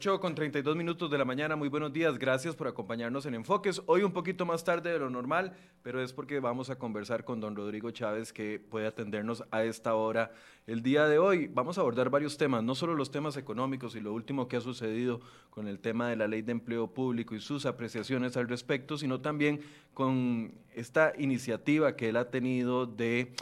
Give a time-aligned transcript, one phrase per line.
[0.00, 3.82] 8 con 32 minutos de la mañana, muy buenos días, gracias por acompañarnos en Enfoques.
[3.84, 7.38] Hoy un poquito más tarde de lo normal, pero es porque vamos a conversar con
[7.38, 10.32] don Rodrigo Chávez que puede atendernos a esta hora.
[10.66, 14.00] El día de hoy vamos a abordar varios temas, no solo los temas económicos y
[14.00, 17.40] lo último que ha sucedido con el tema de la ley de empleo público y
[17.42, 19.60] sus apreciaciones al respecto, sino también
[19.92, 23.34] con esta iniciativa que él ha tenido de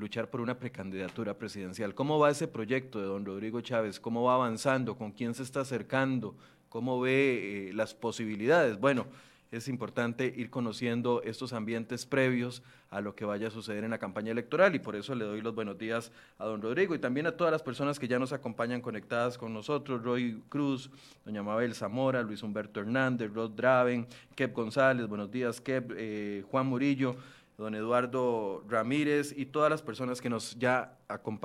[0.00, 1.94] luchar por una precandidatura presidencial.
[1.94, 4.00] ¿Cómo va ese proyecto de don Rodrigo Chávez?
[4.00, 4.96] ¿Cómo va avanzando?
[4.96, 6.34] ¿Con quién se está acercando?
[6.68, 8.80] ¿Cómo ve eh, las posibilidades?
[8.80, 9.06] Bueno,
[9.52, 13.98] es importante ir conociendo estos ambientes previos a lo que vaya a suceder en la
[13.98, 17.26] campaña electoral y por eso le doy los buenos días a don Rodrigo y también
[17.26, 20.90] a todas las personas que ya nos acompañan conectadas con nosotros, Roy Cruz,
[21.24, 26.66] doña Mabel Zamora, Luis Humberto Hernández, Rod Draven, Kep González, buenos días Kep, eh, Juan
[26.66, 27.16] Murillo,
[27.60, 30.96] don Eduardo Ramírez y todas las personas que nos ya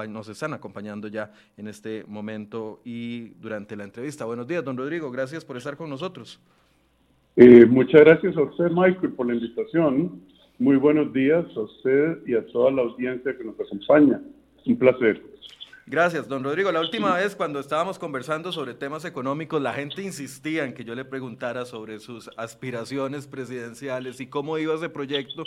[0.08, 4.23] nos están acompañando ya en este momento y durante la entrevista.
[4.23, 6.39] Buenos días, don Rodrigo, gracias por estar con nosotros.
[7.35, 10.22] Eh, muchas gracias a usted, Michael, por la invitación.
[10.57, 14.22] Muy buenos días a usted y a toda la audiencia que nos acompaña.
[14.66, 15.22] Un placer.
[15.85, 16.72] Gracias, don Rodrigo.
[16.72, 20.95] La última vez cuando estábamos conversando sobre temas económicos, la gente insistía en que yo
[20.95, 25.44] le preguntara sobre sus aspiraciones presidenciales y cómo iba ese proyecto.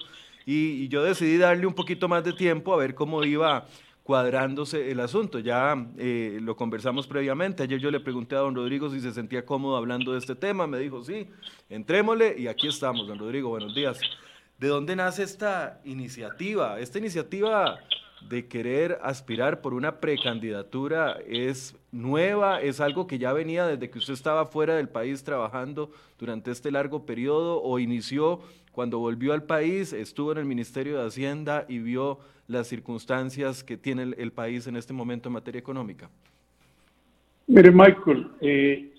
[0.51, 3.67] Y, yo decidí darle un poquito más de tiempo a ver cómo iba
[4.03, 5.41] cuadrándose el asunto.
[5.41, 7.65] Ya eh, lo conversamos previamente.
[7.65, 10.67] Ayer yo le pregunté a don Rodrigo si se sentía cómodo hablando de este tema.
[10.67, 11.29] Me dijo, sí,
[11.69, 13.51] entrémosle y aquí estamos, don Rodrigo.
[13.51, 14.01] Buenos días.
[14.57, 16.81] ¿De dónde nace esta iniciativa?
[16.81, 17.81] Esta iniciativa
[18.29, 23.99] de querer aspirar por una precandidatura es nueva, es algo que ya venía desde que
[23.99, 28.41] usted estaba fuera del país trabajando durante este largo periodo o inició
[28.73, 33.77] cuando volvió al país, estuvo en el Ministerio de Hacienda y vio las circunstancias que
[33.77, 36.09] tiene el, país en este momento en materia económica?
[37.47, 38.93] Mire, Michael, eh,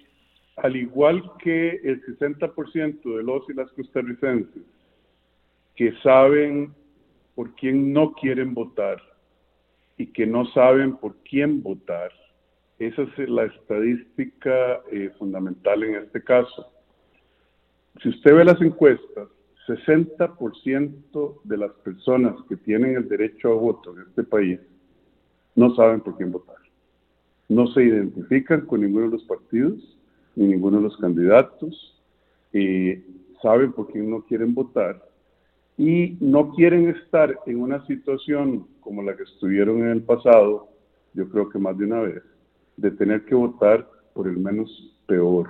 [0.58, 4.64] al igual que el 60% de los y las costarricenses
[5.76, 6.74] que saben
[7.40, 9.02] por quién no quieren votar
[9.96, 12.12] y que no saben por quién votar.
[12.80, 16.70] Esa es la estadística eh, fundamental en este caso.
[18.04, 19.30] Si usted ve las encuestas,
[19.68, 24.60] 60% de las personas que tienen el derecho a voto en este país
[25.56, 26.60] no saben por quién votar.
[27.48, 29.98] No se identifican con ninguno de los partidos,
[30.36, 32.04] ni ninguno de los candidatos,
[32.52, 32.96] y
[33.42, 35.09] saben por quién no quieren votar
[35.80, 40.68] y no quieren estar en una situación como la que estuvieron en el pasado,
[41.14, 42.22] yo creo que más de una vez,
[42.76, 44.70] de tener que votar por el menos
[45.08, 45.48] peor,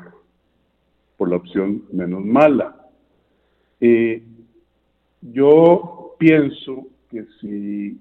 [1.18, 2.76] por la opción menos mala.
[3.82, 4.24] Eh,
[5.22, 8.00] yo pienso que si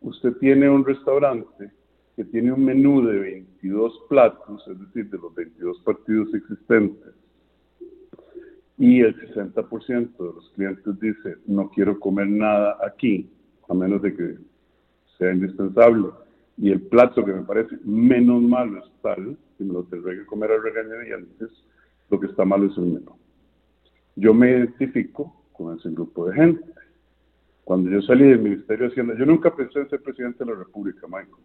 [0.00, 1.70] usted tiene un restaurante
[2.16, 7.12] que tiene un menú de 22 platos, es decir, de los 22 partidos existentes,
[8.78, 13.30] y el 60% de los clientes dice no quiero comer nada aquí,
[13.68, 14.36] a menos de que
[15.18, 16.08] sea indispensable,
[16.58, 20.26] y el plato que me parece menos malo es tal, si me lo tendré que
[20.26, 21.50] comer al regañadientes,
[22.10, 23.12] lo que está malo es el menú.
[24.14, 26.72] Yo me identifico con ese grupo de gente.
[27.64, 30.58] Cuando yo salí del Ministerio de Hacienda, yo nunca pensé en ser presidente de la
[30.58, 31.44] República, Michael.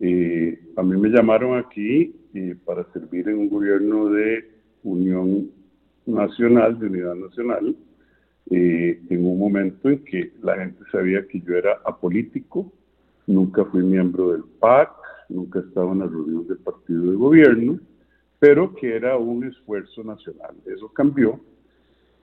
[0.00, 4.50] Y a mí me llamaron aquí y para servir en un gobierno de
[4.82, 5.50] unión
[6.06, 7.76] nacional, de unidad nacional,
[8.50, 12.72] eh, en un momento en que la gente sabía que yo era apolítico,
[13.26, 14.90] nunca fui miembro del PAC,
[15.28, 17.80] nunca estaba en las reuniones del partido de gobierno,
[18.38, 20.56] pero que era un esfuerzo nacional.
[20.66, 21.40] Eso cambió.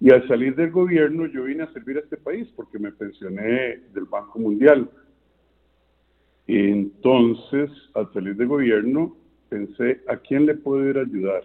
[0.02, 3.82] Y al salir del gobierno yo vine a servir a este país porque me pensioné
[3.94, 4.90] del Banco Mundial.
[6.48, 9.16] Entonces, al salir del gobierno,
[9.50, 11.44] pensé, ¿a quién le puedo ir a ayudar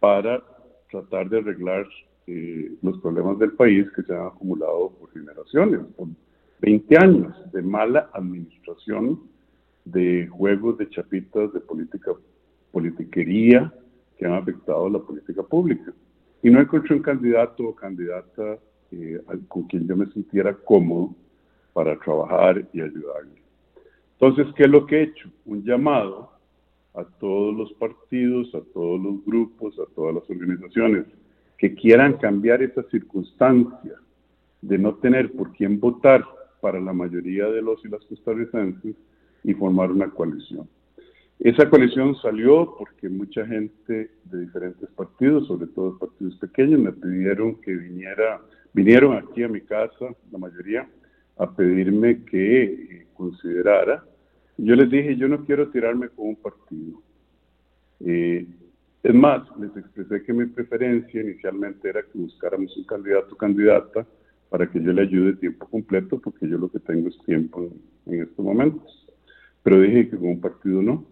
[0.00, 0.42] para
[0.92, 1.86] tratar de arreglar
[2.26, 6.08] eh, los problemas del país que se han acumulado por generaciones, por
[6.60, 9.20] 20 años de mala administración,
[9.84, 12.12] de juegos de chapitas, de política,
[12.70, 13.72] politiquería
[14.16, 15.92] que han afectado la política pública.
[16.42, 18.58] Y no encontré un candidato o candidata
[18.92, 21.14] eh, con quien yo me sintiera cómodo
[21.72, 23.42] para trabajar y ayudarle.
[24.20, 25.28] Entonces, ¿qué es lo que he hecho?
[25.46, 26.31] Un llamado
[26.94, 31.06] a todos los partidos, a todos los grupos, a todas las organizaciones
[31.58, 33.94] que quieran cambiar esa circunstancia
[34.60, 36.24] de no tener por quién votar
[36.60, 38.94] para la mayoría de los y las costarricenses
[39.44, 40.68] y formar una coalición.
[41.40, 47.56] Esa coalición salió porque mucha gente de diferentes partidos, sobre todo partidos pequeños, me pidieron
[47.60, 48.40] que viniera,
[48.72, 50.88] vinieron aquí a mi casa, la mayoría,
[51.38, 54.04] a pedirme que eh, considerara
[54.64, 57.02] yo les dije, yo no quiero tirarme con un partido.
[58.00, 58.46] Eh,
[59.02, 64.06] es más, les expresé que mi preferencia inicialmente era que buscáramos un candidato o candidata
[64.48, 67.68] para que yo le ayude tiempo completo, porque yo lo que tengo es tiempo
[68.06, 69.06] en, estos momentos.
[69.64, 71.04] Pero dije que con un partido no,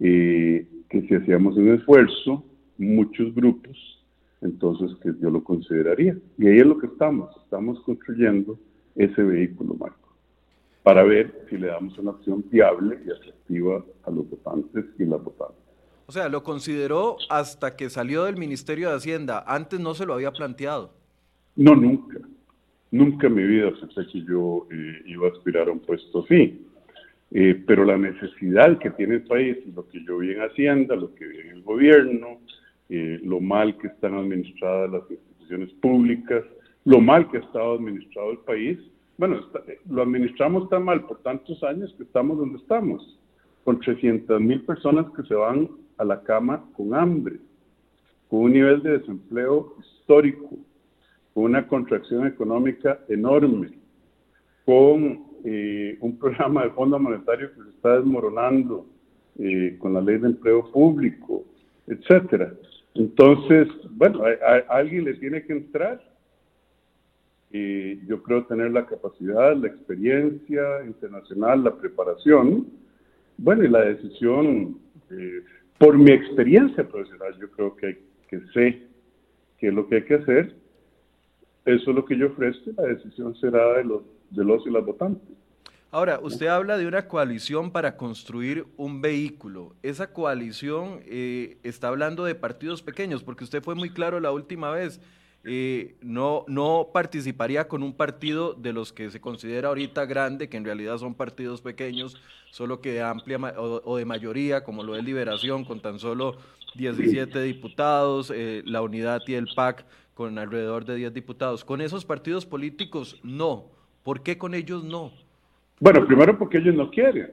[0.00, 2.44] eh, que si hacíamos un esfuerzo,
[2.76, 4.04] muchos grupos,
[4.42, 6.14] entonces que yo lo consideraría.
[6.36, 8.58] Y ahí es lo que estamos, estamos construyendo
[8.96, 10.05] ese vehículo, Marco,
[10.86, 15.20] para ver si le damos una opción viable y atractiva a los votantes y las
[15.20, 15.58] votantes.
[16.06, 19.42] O sea, lo consideró hasta que salió del Ministerio de Hacienda.
[19.48, 20.92] Antes no se lo había planteado.
[21.56, 22.18] No, nunca.
[22.92, 26.64] Nunca en mi vida pensé que yo eh, iba a aspirar a un puesto así.
[27.32, 31.12] Eh, pero la necesidad que tiene el país, lo que yo vi en Hacienda, lo
[31.16, 32.38] que vi en el gobierno,
[32.90, 36.44] eh, lo mal que están administradas las instituciones públicas,
[36.84, 38.78] lo mal que ha estado administrado el país,
[39.18, 39.40] bueno,
[39.88, 43.18] lo administramos tan mal por tantos años que estamos donde estamos,
[43.64, 45.68] con 300 mil personas que se van
[45.98, 47.36] a la cama con hambre,
[48.28, 50.50] con un nivel de desempleo histórico,
[51.34, 53.70] con una contracción económica enorme,
[54.64, 58.86] con eh, un programa de Fondo Monetario que se está desmoronando,
[59.38, 61.44] eh, con la ley de empleo público,
[61.86, 62.54] etcétera.
[62.94, 66.02] Entonces, bueno, a, alguien le tiene que entrar.
[67.56, 72.66] Y yo creo tener la capacidad, la experiencia internacional, la preparación,
[73.38, 74.78] bueno, y la decisión
[75.10, 75.42] eh,
[75.78, 77.98] por mi experiencia profesional, yo creo que,
[78.28, 78.82] que sé
[79.58, 80.54] qué es lo que hay que hacer.
[81.64, 84.84] Eso es lo que yo ofrezco, la decisión será de los, de los y las
[84.84, 85.36] votantes.
[85.90, 89.76] Ahora, usted habla de una coalición para construir un vehículo.
[89.82, 94.70] Esa coalición eh, está hablando de partidos pequeños, porque usted fue muy claro la última
[94.70, 95.00] vez.
[95.48, 100.56] Eh, no, no participaría con un partido de los que se considera ahorita grande, que
[100.56, 102.20] en realidad son partidos pequeños,
[102.50, 106.36] solo que de amplia o, de mayoría, como lo es Liberación, con tan solo
[106.74, 111.64] 17 diputados, eh, la Unidad y el PAC con alrededor de 10 diputados.
[111.64, 113.66] Con esos partidos políticos, no.
[114.02, 115.12] ¿Por qué con ellos no?
[115.78, 117.32] Bueno, primero porque ellos no quieren,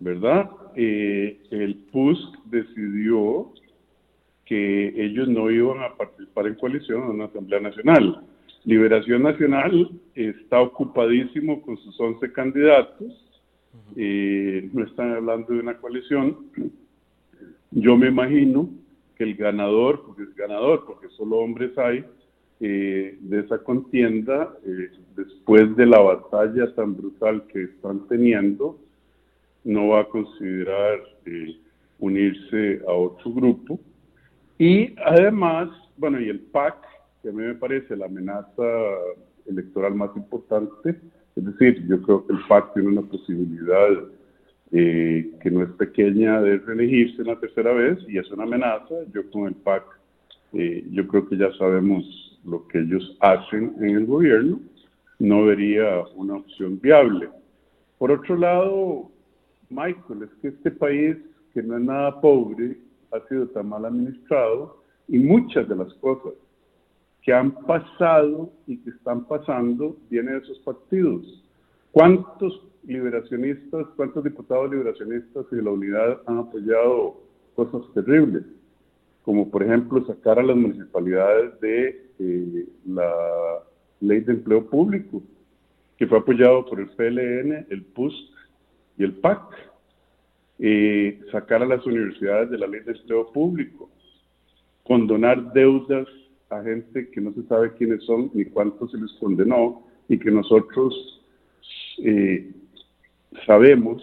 [0.00, 0.50] ¿verdad?
[0.74, 3.52] Eh, el PUSC decidió
[4.50, 8.20] que ellos no iban a participar en coalición en una Asamblea Nacional.
[8.64, 13.30] Liberación Nacional está ocupadísimo con sus 11 candidatos,
[13.94, 16.36] eh, no están hablando de una coalición.
[17.70, 18.68] Yo me imagino
[19.16, 22.04] que el ganador, porque es ganador, porque solo hombres hay,
[22.58, 28.80] eh, de esa contienda, eh, después de la batalla tan brutal que están teniendo,
[29.62, 30.98] no va a considerar
[32.00, 33.78] unirse a otro grupo
[34.60, 36.76] y además, bueno, y el PAC,
[37.22, 38.62] que a mí me parece la amenaza
[39.46, 40.96] electoral más importante,
[41.34, 43.88] es decir, yo creo que el PAC tiene una posibilidad
[44.70, 48.94] eh, que no es pequeña de reelegirse una tercera vez y es una amenaza.
[49.14, 49.82] Yo con el PAC,
[50.52, 52.04] eh, yo creo que ya sabemos
[52.44, 54.60] lo que ellos hacen en el gobierno,
[55.18, 57.30] no vería una opción viable.
[57.96, 59.10] Por otro lado,
[59.70, 61.16] Michael, es que este país,
[61.54, 62.76] que no es nada pobre,
[63.12, 66.34] ha sido tan mal administrado y muchas de las cosas
[67.22, 71.44] que han pasado y que están pasando vienen de esos partidos.
[71.92, 77.20] ¿Cuántos liberacionistas, cuántos diputados liberacionistas y de la unidad han apoyado
[77.54, 78.44] cosas terribles?
[79.24, 83.12] Como por ejemplo sacar a las municipalidades de eh, la
[84.00, 85.22] ley de empleo público,
[85.98, 88.16] que fue apoyado por el PLN, el PUSC
[88.96, 89.69] y el PAC
[90.62, 93.90] eh, sacar a las universidades de la ley de empleo público,
[94.84, 96.06] condonar deudas
[96.50, 100.30] a gente que no se sabe quiénes son ni cuánto se les condenó y que
[100.30, 101.22] nosotros
[102.04, 102.50] eh,
[103.46, 104.02] sabemos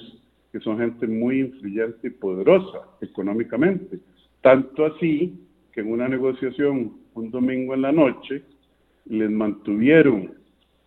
[0.51, 3.99] que son gente muy influyente y poderosa económicamente.
[4.41, 5.39] Tanto así
[5.73, 8.43] que en una negociación un domingo en la noche
[9.05, 10.33] les mantuvieron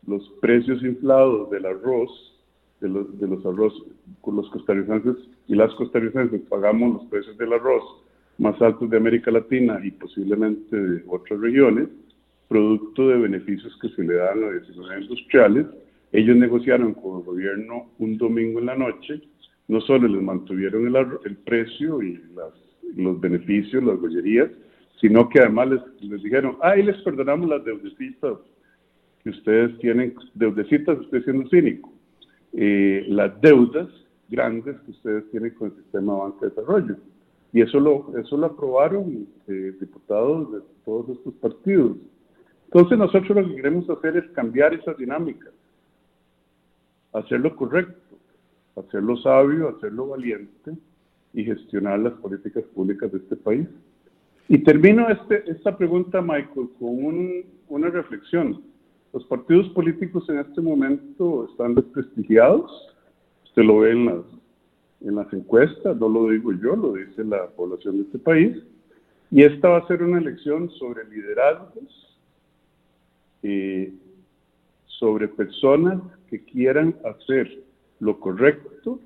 [0.07, 2.11] los precios inflados del arroz
[2.81, 3.75] de los, de los arroz
[4.21, 5.17] con los costarricenses
[5.51, 7.83] y las costarricenses pagamos los precios del arroz
[8.39, 11.89] más altos de América Latina y posiblemente de otras regiones,
[12.47, 15.67] producto de beneficios que se le dan a decisiones industriales.
[16.13, 19.21] Ellos negociaron con el gobierno un domingo en la noche,
[19.67, 22.55] no solo les mantuvieron el, el precio y las,
[22.97, 24.51] los beneficios, las bollerías,
[25.01, 28.39] sino que además les, les dijeron, ahí les perdonamos las deudecitas
[29.25, 31.93] que ustedes tienen, deudecitas, estoy siendo cínico,
[32.53, 33.89] eh, las deudas
[34.31, 36.97] grandes que ustedes tienen con el sistema banca de desarrollo.
[37.53, 41.97] Y eso lo, eso lo aprobaron eh, diputados de todos estos partidos.
[42.67, 45.51] Entonces nosotros lo que queremos hacer es cambiar esa dinámica,
[47.13, 48.17] hacerlo correcto,
[48.77, 50.73] hacerlo sabio, hacerlo valiente
[51.33, 53.67] y gestionar las políticas públicas de este país.
[54.49, 58.63] Y termino este, esta pregunta, Michael, con una reflexión.
[59.13, 62.71] Los partidos políticos en este momento están desprestigiados.
[63.51, 64.25] Usted lo ve en las,
[65.01, 68.57] en las encuestas, no lo digo yo, lo dice la población de este país.
[69.33, 72.17] Y esta va a ser una elección sobre liderazgos,
[73.43, 73.93] eh,
[74.87, 77.65] sobre personas que quieran hacer
[77.99, 79.01] lo correcto,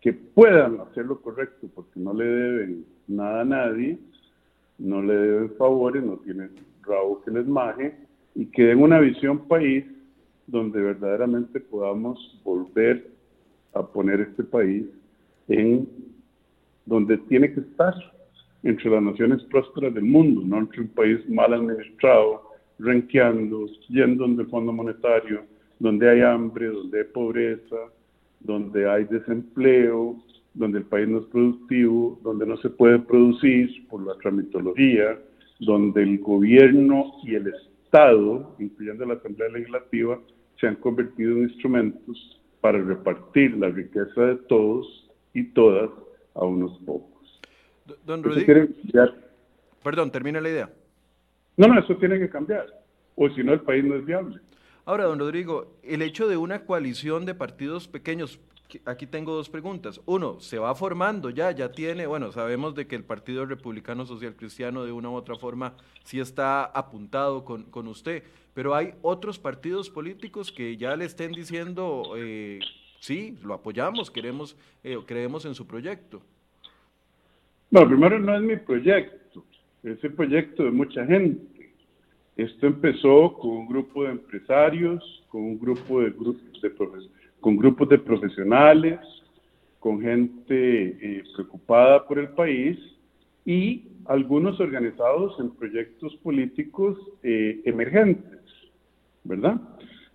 [0.00, 3.98] que puedan hacer lo correcto porque no le deben nada a nadie,
[4.78, 7.96] no le deben favores, no tienen rabo que les maje,
[8.36, 9.84] y que den una visión país
[10.46, 13.15] donde verdaderamente podamos volver
[13.78, 14.84] a poner este país
[15.48, 15.88] en
[16.84, 17.94] donde tiene que estar,
[18.62, 22.42] entre las naciones prósperas del mundo, no entre un país mal administrado,
[22.78, 25.44] renqueando, yendo donde el Fondo Monetario,
[25.78, 27.76] donde hay hambre, donde hay pobreza,
[28.40, 30.16] donde hay desempleo,
[30.54, 35.18] donde el país no es productivo, donde no se puede producir por la tramitología,
[35.60, 37.52] donde el gobierno y el
[37.84, 40.18] Estado, incluyendo la Asamblea Legislativa,
[40.58, 45.88] se han convertido en instrumentos para repartir la riqueza de todos y todas
[46.34, 47.40] a unos pocos.
[48.04, 48.66] Don Rodrigo,
[49.84, 50.70] perdón, termina la idea.
[51.56, 52.66] No, no, eso tiene que cambiar,
[53.14, 54.40] o si no el país no es viable.
[54.84, 58.40] Ahora, don Rodrigo, el hecho de una coalición de partidos pequeños,
[58.84, 60.00] aquí tengo dos preguntas.
[60.06, 64.34] Uno, se va formando ya, ya tiene, bueno, sabemos de que el Partido Republicano Social
[64.34, 68.22] Cristiano de una u otra forma sí está apuntado con, con usted,
[68.54, 72.60] pero hay otros partidos políticos que ya le estén diciendo, eh,
[73.00, 76.22] sí, lo apoyamos, queremos, eh, creemos en su proyecto.
[77.70, 79.26] Bueno, primero no es mi proyecto
[79.92, 81.70] es el proyecto de mucha gente.
[82.36, 86.10] Esto empezó con un grupo de empresarios, con un grupo de,
[86.62, 86.70] de
[87.46, 88.98] con grupos de profesionales,
[89.78, 92.76] con gente eh, preocupada por el país
[93.44, 98.40] y algunos organizados en proyectos políticos eh, emergentes,
[99.22, 99.60] ¿verdad?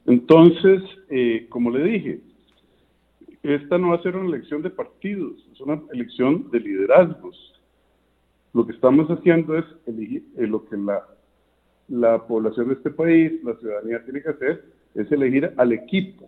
[0.06, 2.20] Entonces, eh, como le dije,
[3.44, 7.62] esta no va a ser una elección de partidos, es una elección de liderazgos.
[8.54, 11.02] Lo que estamos haciendo es elegir lo que la,
[11.88, 16.28] la población de este país, la ciudadanía tiene que hacer, es elegir al equipo.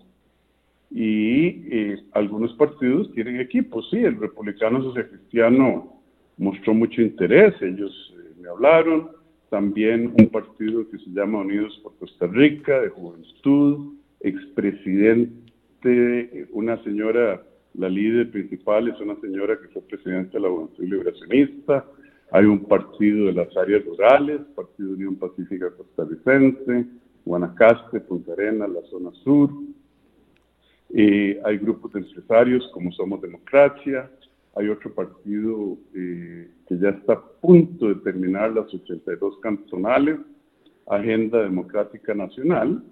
[0.94, 6.00] Y eh, algunos partidos tienen equipos, sí, el Republicano Social Cristiano
[6.38, 9.10] mostró mucho interés, ellos eh, me hablaron,
[9.50, 17.42] también un partido que se llama Unidos por Costa Rica, de juventud, expresidente, una señora,
[17.74, 21.86] la líder principal es una señora que fue presidenta de la Juventud Liberacionista,
[22.32, 26.88] hay un partido de las áreas rurales, Partido Unión Pacífica Costarricense,
[27.26, 29.52] Guanacaste, Punta Arenas, la zona sur.
[30.96, 34.12] Eh, hay grupos de empresarios como Somos Democracia.
[34.56, 40.20] Hay otro partido eh, que ya está a punto de terminar las 82 cantonales,
[40.86, 42.84] Agenda Democrática Nacional.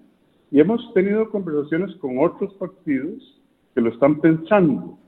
[0.50, 3.40] Y hemos tenido conversaciones con otros partidos
[3.72, 4.98] que lo están pensando,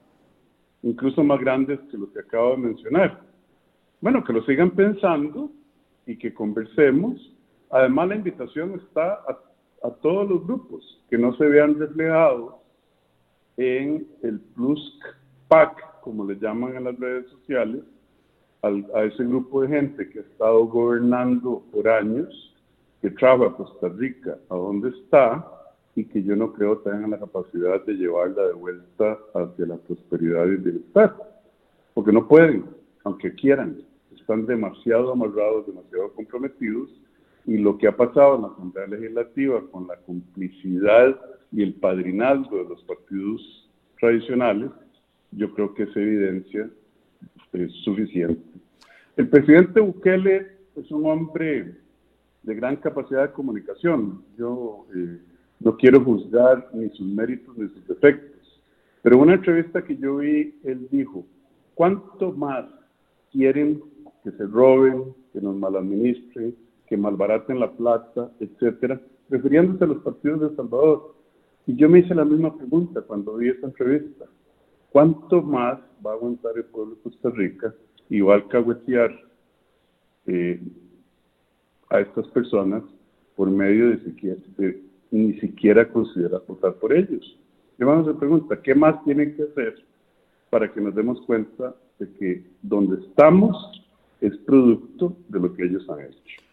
[0.83, 3.21] incluso más grandes que los que acabo de mencionar.
[4.01, 5.51] Bueno, que lo sigan pensando
[6.07, 7.35] y que conversemos.
[7.71, 12.55] Además, la invitación está a, todos los grupos que no se vean reflejados
[13.57, 14.99] en el Plus
[15.49, 17.83] PAC, como le llaman en las redes sociales,
[18.63, 22.55] a ese grupo de gente que ha estado gobernando por años,
[23.03, 25.47] que trabaja a Costa Rica a donde está
[25.95, 30.47] y que yo no creo tengan la capacidad de llevarla de vuelta hacia la prosperidad
[30.47, 31.15] y el bienestar,
[31.93, 32.65] porque no pueden,
[33.05, 33.85] aunque quieran
[34.25, 36.89] están demasiado amarrados, demasiado comprometidos,
[37.47, 41.21] y lo que ha pasado en la Asamblea Legislativa con la complicidad
[41.53, 43.71] y el padrinazgo de los partidos
[44.01, 44.71] tradicionales,
[45.33, 46.71] yo creo que esa evidencia
[47.53, 48.41] es suficiente.
[49.17, 51.77] El presidente Bukele es un hombre
[52.43, 54.23] de gran capacidad de comunicación.
[54.37, 55.19] Yo eh,
[55.61, 58.61] no quiero juzgar ni sus méritos ni sus defectos,
[59.03, 61.25] pero una entrevista que yo vi, él dijo,
[61.75, 62.67] ¿cuánto más
[63.31, 63.83] quieren
[64.23, 66.55] que se roben, que nos maladministren,
[66.95, 71.17] que malbaraten la plata, etcétera, refiriéndose a los partidos de Salvador.
[71.67, 74.27] Y yo me hice la misma pregunta cuando vi esta entrevista.
[74.93, 77.75] ¿Cuánto más va a aguantar el pueblo de Costa Rica
[78.09, 79.11] y va a alcahuetear
[80.27, 80.61] eh,
[81.91, 82.85] a estas personas
[83.35, 87.37] por medio de, siquiera, de ni siquiera considerar votar por ellos?
[87.77, 89.85] Y vamos a pregunta, ¿qué más tienen que hacer
[90.49, 93.85] para que nos demos cuenta de que donde estamos
[94.21, 96.44] es producto de lo que ellos han hecho.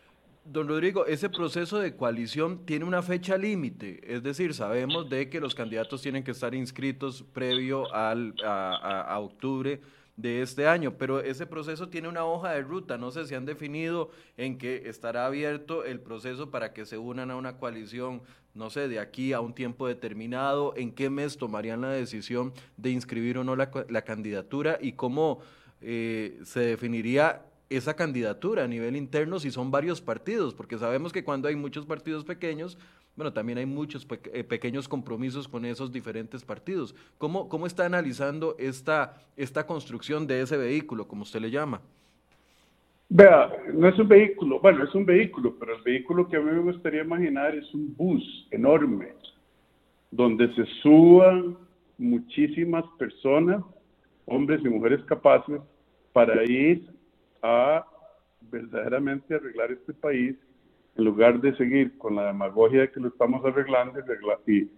[0.52, 5.40] Don Rodrigo, ese proceso de coalición tiene una fecha límite, es decir, sabemos de que
[5.40, 9.80] los candidatos tienen que estar inscritos previo al, a, octubre
[10.18, 13.46] de este año, pero ese proceso tiene una hoja de ruta, no sé si han
[13.46, 18.22] definido en que estará abierto el proceso para que se unan a una coalición,
[18.54, 22.90] no sé, de aquí a un tiempo determinado, en qué mes tomarían la decisión de
[22.90, 25.40] inscribir o no la, candidatura y cómo
[25.80, 31.24] eh, se definiría esa candidatura a nivel interno si son varios partidos, porque sabemos que
[31.24, 32.78] cuando hay muchos partidos pequeños,
[33.16, 36.94] bueno, también hay muchos eh, pequeños compromisos con esos diferentes partidos.
[37.18, 41.82] ¿Cómo, ¿Cómo está analizando esta, esta construcción de ese vehículo, como usted le llama?
[43.08, 46.52] Vea, no es un vehículo, bueno, es un vehículo, pero el vehículo que a mí
[46.52, 49.14] me gustaría imaginar es un bus enorme,
[50.12, 51.58] donde se suban
[51.98, 53.64] muchísimas personas,
[54.26, 55.62] hombres y mujeres capaces,
[56.14, 56.90] para ir
[57.42, 57.86] a
[58.50, 60.36] verdaderamente arreglar este país
[60.96, 64.00] en lugar de seguir con la demagogia de que lo estamos arreglando
[64.48, 64.70] y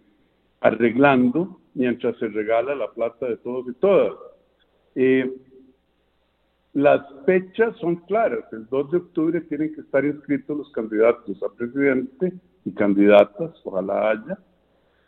[0.61, 4.13] arreglando mientras se regala la plata de todos y todas.
[4.95, 5.31] Eh,
[6.73, 8.51] las fechas son claras.
[8.51, 12.33] El 2 de octubre tienen que estar inscritos los candidatos a presidente
[12.65, 14.39] y candidatas, ojalá haya,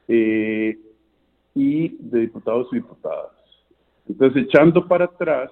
[0.07, 0.77] eh,
[1.55, 3.31] y de diputados y diputadas.
[4.07, 5.51] Entonces, echando para atrás,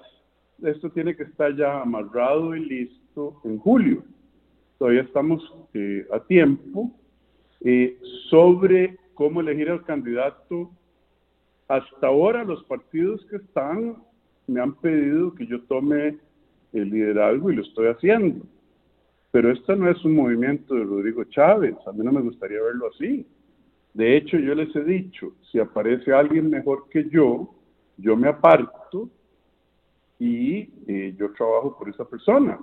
[0.62, 4.04] esto tiene que estar ya amarrado y listo en julio.
[4.78, 5.42] Todavía estamos
[5.74, 6.92] eh, a tiempo.
[7.66, 7.98] Eh,
[8.28, 10.70] sobre cómo elegir al candidato,
[11.66, 13.96] hasta ahora los partidos que están
[14.46, 16.18] me han pedido que yo tome
[16.74, 18.44] el liderazgo y lo estoy haciendo.
[19.30, 22.90] Pero esto no es un movimiento de Rodrigo Chávez, a mí no me gustaría verlo
[22.94, 23.26] así.
[23.94, 27.54] De hecho, yo les he dicho, si aparece alguien mejor que yo,
[27.96, 29.08] yo me aparto
[30.18, 32.58] y eh, yo trabajo por esa persona.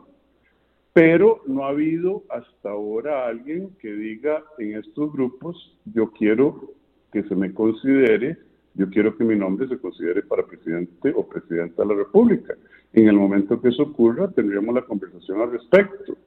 [0.93, 6.73] Pero no ha habido hasta ahora alguien que diga en estos grupos, yo quiero
[7.11, 8.37] que se me considere,
[8.73, 12.55] yo quiero que mi nombre se considere para presidente o presidenta de la República.
[12.93, 16.17] En el momento que eso ocurra, tendríamos la conversación al respecto.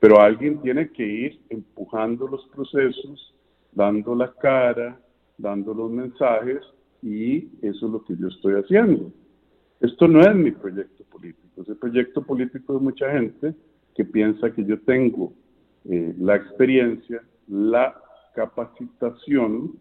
[0.00, 3.34] Pero alguien tiene que ir empujando los procesos,
[3.72, 5.00] dando la cara,
[5.36, 6.58] dando los mensajes,
[7.02, 9.12] y eso es lo que yo estoy haciendo.
[9.80, 13.54] Esto no es mi proyecto político, es el proyecto político de mucha gente
[13.94, 15.32] que piensa que yo tengo
[15.88, 18.00] eh, la experiencia, la
[18.34, 19.72] capacitación,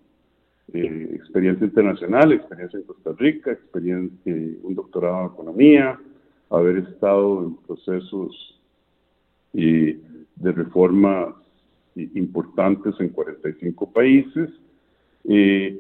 [0.74, 6.00] eh, experiencia internacional, experiencia en Costa Rica, experiencia, eh, un doctorado en economía,
[6.50, 8.54] haber estado en procesos
[9.54, 11.34] de reformas
[11.96, 14.50] importantes en 45 países.
[15.24, 15.80] y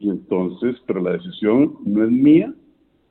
[0.00, 2.52] entonces, pero la decisión no es mía,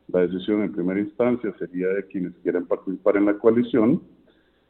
[0.08, 4.02] la decisión en primera instancia sería de quienes quieran participar en la coalición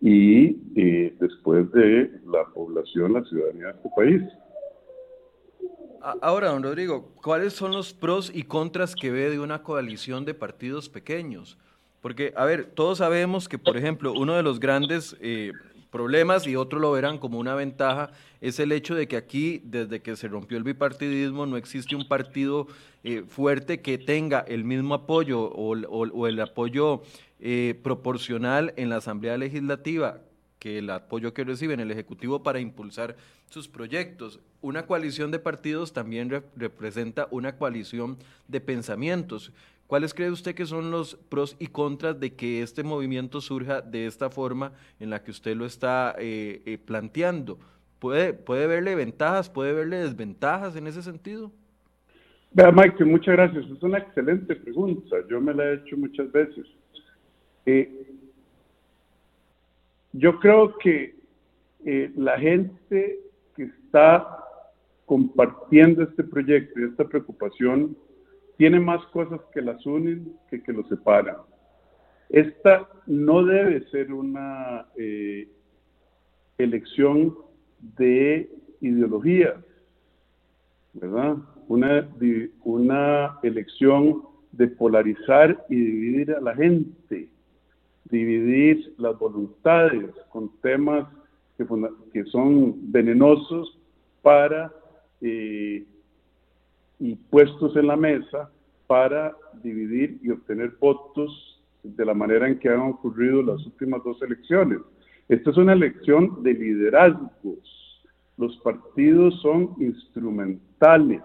[0.02, 4.22] y eh, después de la población, la ciudadanía de este país.
[6.22, 10.36] Ahora, don Rodrigo, ¿cuáles son los pros y contras que ve de una coalición de
[10.36, 11.58] partidos pequeños?
[12.02, 15.52] Porque, a ver, todos sabemos que, por ejemplo, uno de los grandes eh,
[15.96, 20.02] problemas y otros lo verán como una ventaja es el hecho de que aquí, desde
[20.02, 22.68] que se rompió el bipartidismo, no existe un partido
[23.06, 27.02] eh, fuerte que tenga el mismo apoyo o, el apoyo
[27.40, 30.20] eh, proporcional en la Asamblea Legislativa
[30.60, 33.16] que el apoyo que recibe en el Ejecutivo para impulsar
[33.50, 34.42] sus proyectos.
[34.60, 38.18] Una coalición de partidos también representa una coalición
[38.50, 39.54] de pensamientos.
[39.88, 44.08] ¿Cuáles cree usted que son los pros y contras de que este movimiento surja de
[44.08, 47.60] esta forma en la que usted lo está eh, eh, planteando?
[48.00, 51.52] ¿Puede, ¿Puede verle ventajas, puede verle desventajas en ese sentido?
[52.52, 53.66] Vea, Mike, muchas gracias.
[53.66, 55.18] Es una excelente pregunta.
[55.30, 56.66] Yo me la he hecho muchas veces.
[57.66, 58.08] Eh,
[60.14, 61.14] yo creo que
[62.16, 63.20] la gente
[63.56, 64.40] que está
[65.06, 67.96] compartiendo este proyecto y esta preocupación
[68.58, 71.38] tiene más cosas que las unen que que los separan.
[72.30, 75.48] Esta no debe ser una eh,
[76.58, 77.36] elección
[77.98, 78.50] de
[78.82, 79.56] ideologías,
[80.94, 81.38] ¿verdad?
[81.68, 82.10] Una,
[82.64, 87.30] una elección de polarizar y dividir a la gente,
[88.06, 91.08] dividir las voluntades con temas
[91.58, 93.80] que, son venenosos
[94.22, 94.72] para
[95.22, 95.86] eh,
[97.00, 98.50] y puestos en la mesa
[98.88, 104.22] para dividir y obtener votos de la manera en que han ocurrido las últimas dos
[104.22, 104.80] elecciones.
[105.28, 108.04] Esta es una elección de liderazgos.
[108.38, 111.22] Los partidos son instrumentales.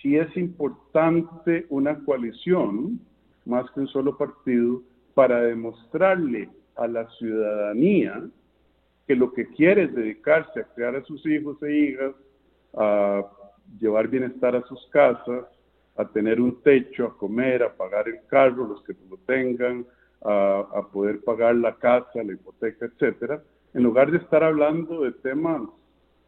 [0.00, 3.00] Si es importante una coalición,
[3.44, 4.82] más que un solo partido,
[5.14, 8.22] para demostrarle a la ciudadanía
[9.06, 12.14] que lo que quiere es dedicarse a crear a sus hijos e hijas,
[12.74, 13.24] a
[13.78, 15.44] llevar bienestar a sus casas,
[15.96, 19.86] a tener un techo, a comer, a pagar el carro, los que lo tengan,
[20.22, 23.42] a, poder pagar la casa, la hipoteca, etcétera,
[23.74, 25.62] en lugar de estar hablando de temas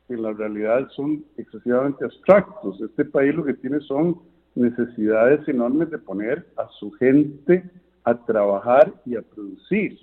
[0.07, 2.81] que en la realidad son excesivamente abstractos.
[2.81, 4.20] Este país lo que tiene son
[4.55, 7.68] necesidades enormes de poner a su gente
[8.05, 9.98] a trabajar y a producir.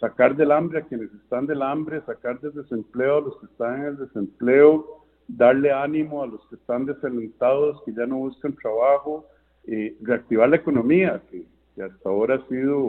[0.00, 3.80] Sacar del hambre a quienes están del hambre, sacar del desempleo a los que están
[3.80, 9.26] en el desempleo, darle ánimo a los que están desalentados, que ya no buscan trabajo,
[9.66, 11.46] eh, reactivar la economía, que,
[11.82, 12.80] hasta ahora ha sido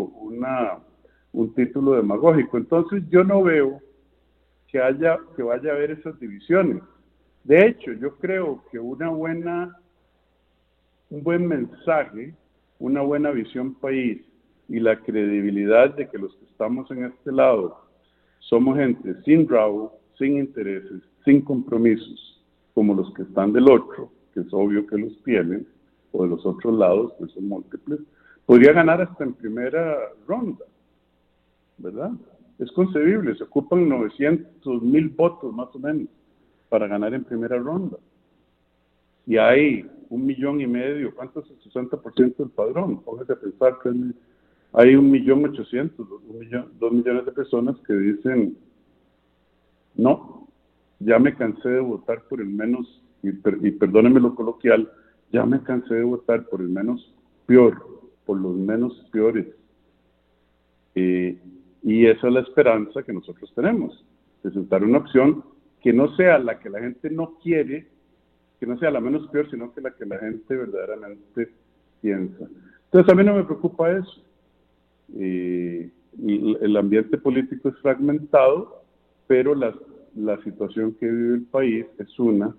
[1.33, 2.57] un título demagógico.
[2.57, 3.81] Entonces yo no veo
[4.67, 6.81] que, haya, que vaya a haber esas divisiones.
[7.43, 9.77] De hecho, yo creo que una buena,
[11.09, 12.33] un buen mensaje,
[12.79, 14.21] una buena visión país
[14.69, 17.87] y la credibilidad de que los que estamos en este lado
[18.39, 22.41] somos gente sin rabo, sin intereses, sin compromisos,
[22.73, 25.67] como los que están del otro, que es obvio que los tienen,
[26.13, 27.99] o de los otros lados, que son múltiples,
[28.45, 30.63] podría ganar hasta en primera ronda,
[31.79, 32.11] ¿verdad?
[32.59, 36.07] Es concebible, se ocupan 900 mil votos más o menos
[36.69, 37.97] para ganar en primera ronda.
[39.25, 43.01] Y hay un millón y medio, ¿cuánto es el 60% del padrón?
[43.01, 43.91] Póngase a pensar que
[44.71, 46.07] hay un millón ochocientos,
[46.79, 48.57] dos millones de personas que dicen,
[49.95, 50.46] no,
[50.99, 53.31] ya me cansé de votar por el menos, y,
[53.71, 54.91] perdónenme lo coloquial,
[55.31, 57.13] ya me cansé de votar por el menos
[57.45, 57.77] peor,
[58.25, 59.47] por los menos peores.
[60.95, 61.37] Eh,
[61.83, 64.03] y esa es la esperanza que nosotros tenemos,
[64.41, 65.43] presentar una opción
[65.81, 67.87] que no sea la que la gente no quiere,
[68.59, 71.51] que no sea la menos peor, sino que la que la gente verdaderamente
[72.01, 72.47] piensa.
[72.85, 74.21] Entonces a mí no me preocupa eso.
[75.15, 78.83] Eh, el ambiente político es fragmentado,
[79.27, 79.75] pero la,
[80.17, 82.55] la, situación que vive el país es una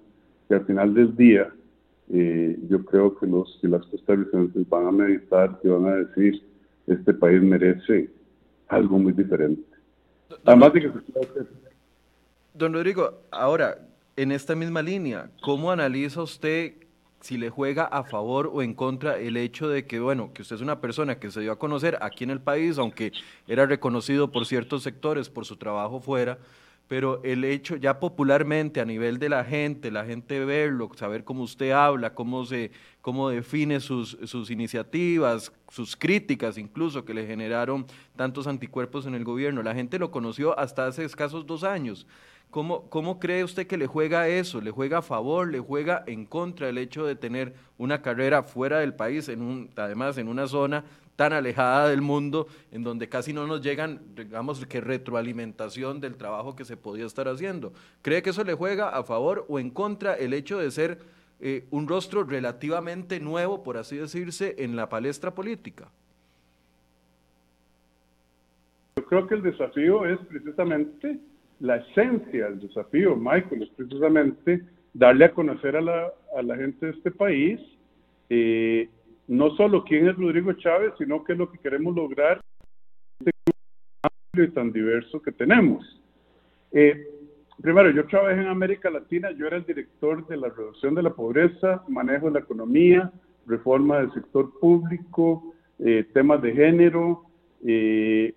[0.48, 1.52] que al final del día
[2.10, 6.42] eh, yo creo que los que las costarricenses van a meditar y van a decir
[6.86, 8.10] este país merece
[8.68, 9.62] algo muy diferente.
[10.44, 10.92] Además de que
[12.54, 13.78] Don Rodrigo, ahora,
[14.16, 16.72] en esta misma línea, ¿cómo analiza usted
[17.20, 20.56] si le juega a favor o en contra el hecho de que, bueno, que usted
[20.56, 23.12] es una persona que se dio a conocer aquí en el país, aunque
[23.46, 26.38] era reconocido por ciertos sectores por su trabajo fuera,
[26.88, 31.42] pero el hecho ya popularmente a nivel de la gente, la gente verlo, saber cómo
[31.42, 32.70] usted habla, cómo, se,
[33.02, 39.24] cómo define sus, sus iniciativas, sus críticas incluso que le generaron tantos anticuerpos en el
[39.24, 42.06] gobierno, la gente lo conoció hasta hace escasos dos años.
[42.50, 44.62] ¿Cómo, ¿Cómo cree usted que le juega eso?
[44.62, 45.52] ¿Le juega a favor?
[45.52, 49.70] ¿Le juega en contra el hecho de tener una carrera fuera del país, en un,
[49.76, 50.82] además en una zona
[51.18, 56.54] tan alejada del mundo, en donde casi no nos llegan, digamos, que retroalimentación del trabajo
[56.54, 57.72] que se podía estar haciendo?
[58.02, 60.98] ¿Cree que eso le juega a favor o en contra el hecho de ser
[61.40, 65.88] eh, un rostro relativamente nuevo, por así decirse, en la palestra política?
[68.96, 71.18] Yo creo que el desafío es precisamente
[71.58, 74.62] la esencia del desafío, Michael, es precisamente
[74.94, 77.60] darle a conocer a la, a la gente de este país
[78.30, 78.88] eh,
[79.28, 82.40] no solo quién es Rodrigo Chávez, sino qué es lo que queremos lograr
[83.20, 83.30] este
[84.02, 86.02] amplio y tan diverso que tenemos.
[86.72, 87.06] Eh,
[87.60, 91.10] primero, yo trabajé en América Latina, yo era el director de la reducción de la
[91.10, 93.12] pobreza, manejo de la economía,
[93.46, 97.24] reforma del sector público, eh, temas de género,
[97.66, 98.34] eh,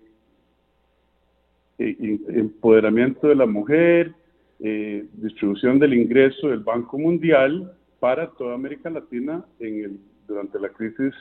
[1.78, 4.14] empoderamiento de la mujer,
[4.58, 11.14] distribución del ingreso del Banco Mundial para toda América Latina en el, durante la crisis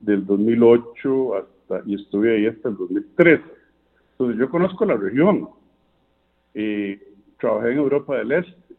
[0.00, 3.42] del 2008 hasta, y estuve ahí hasta el 2013.
[4.12, 5.48] Entonces yo conozco la región.
[6.54, 7.00] Eh,
[7.38, 8.74] trabajé en Europa del Este,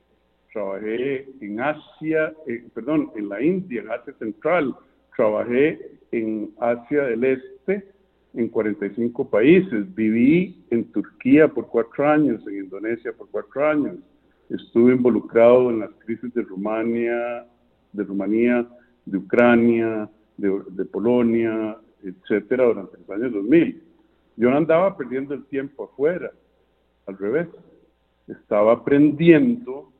[0.52, 2.34] trabajé en Asia,
[2.74, 4.76] perdón, en la India, en Asia Central,
[5.16, 5.80] trabajé
[6.12, 7.92] en Asia del Este
[8.34, 9.96] en 45 países.
[9.96, 13.96] Viví en Turquía por cuatro años, en Indonesia por cuatro años.
[14.50, 17.46] Estuve involucrado en las crisis de Rumania,
[17.94, 18.68] de Rumanía,
[19.06, 23.84] de Ucrania, de, Polonia, etcétera, durante los años 2000.
[24.38, 26.32] Yo no andaba perdiendo el tiempo afuera,
[27.06, 27.48] al revés.
[28.28, 29.92] Estaba aprendiendo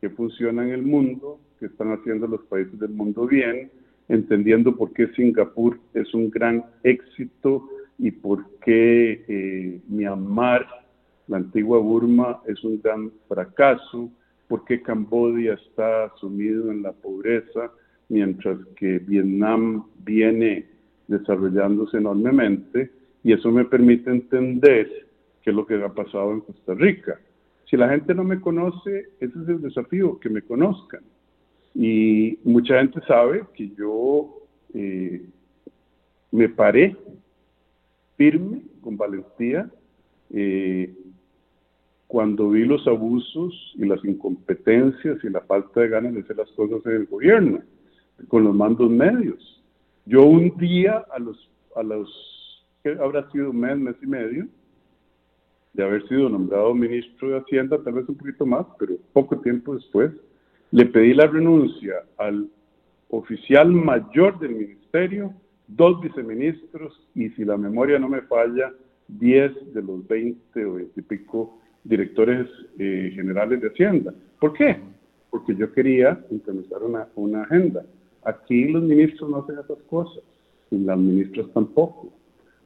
[0.00, 3.70] qué funciona en el mundo, qué están haciendo los países del mundo bien,
[4.08, 7.68] entendiendo por qué Singapur es un gran éxito
[7.98, 10.66] y por qué eh, Myanmar,
[11.28, 14.10] la antigua Burma, es un gran fracaso,
[14.48, 17.70] por qué Camboya está sumido en la pobreza,
[18.10, 20.66] mientras que Vietnam viene
[21.08, 22.90] desarrollándose enormemente,
[23.24, 24.88] y eso me permite entender
[25.42, 27.18] qué es lo que ha pasado en Costa Rica.
[27.68, 31.00] Si la gente no me conoce, ese es el desafío, que me conozcan.
[31.74, 34.36] Y mucha gente sabe que yo
[34.74, 35.22] eh,
[36.32, 36.96] me paré
[38.16, 39.70] firme, con valentía,
[40.30, 40.92] eh,
[42.08, 46.50] cuando vi los abusos y las incompetencias y la falta de ganas de hacer las
[46.52, 47.62] cosas en el gobierno,
[48.28, 49.62] con los mandos medios.
[50.06, 52.08] Yo un día a los, a los
[52.82, 54.46] que habrá sido un mes, mes y medio,
[55.72, 59.74] de haber sido nombrado ministro de Hacienda, tal vez un poquito más, pero poco tiempo
[59.74, 60.10] después,
[60.72, 62.48] le pedí la renuncia al
[63.08, 65.32] oficial mayor del ministerio,
[65.68, 68.72] dos viceministros y si la memoria no me falla,
[69.08, 74.14] 10 de los 20 o 20 y pico directores eh, generales de Hacienda.
[74.38, 74.78] ¿Por qué?
[75.30, 77.84] Porque yo quería implementar una, una agenda.
[78.24, 80.22] Aquí los ministros no hacen esas cosas,
[80.70, 82.12] y las ministras tampoco,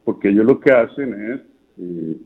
[0.04, 1.40] porque ellos lo que hacen es
[1.78, 2.16] eh,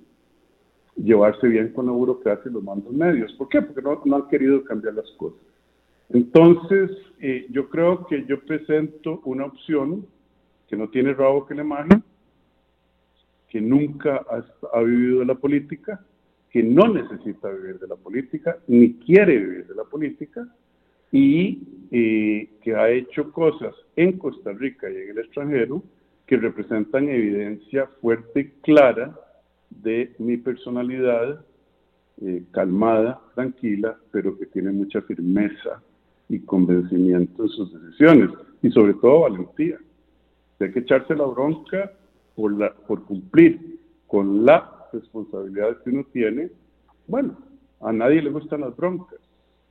[0.97, 3.33] llevarse bien con la burocracia y los mandos medios.
[3.35, 3.63] ¿Por qué?
[3.63, 5.41] Porque no, han querido cambiar las cosas.
[6.11, 10.07] Entonces, eh, yo creo que yo presento una opción
[10.69, 12.01] que no tiene rabo que le maje,
[13.49, 14.25] que nunca
[14.73, 16.05] ha, vivido de la política,
[16.51, 20.47] que no necesita vivir de la política, ni quiere vivir de la política,
[21.13, 25.83] y eh, que ha hecho cosas en Costa Rica y en el extranjero
[26.27, 29.19] que representan evidencia fuerte clara
[29.71, 31.45] de mi personalidad
[32.21, 35.83] eh, calmada, tranquila, pero que tiene mucha firmeza
[36.29, 38.31] y convencimiento en sus decisiones
[38.63, 39.79] y sobre todo valentía.
[40.61, 41.93] Hay que echarse la bronca
[42.35, 46.51] por, la, por cumplir con la responsabilidad que uno tiene.
[47.07, 47.37] Bueno,
[47.81, 49.21] a nadie le gustan las broncas,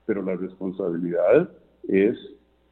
[0.08, 1.52] pero la responsabilidad
[1.88, 2.18] es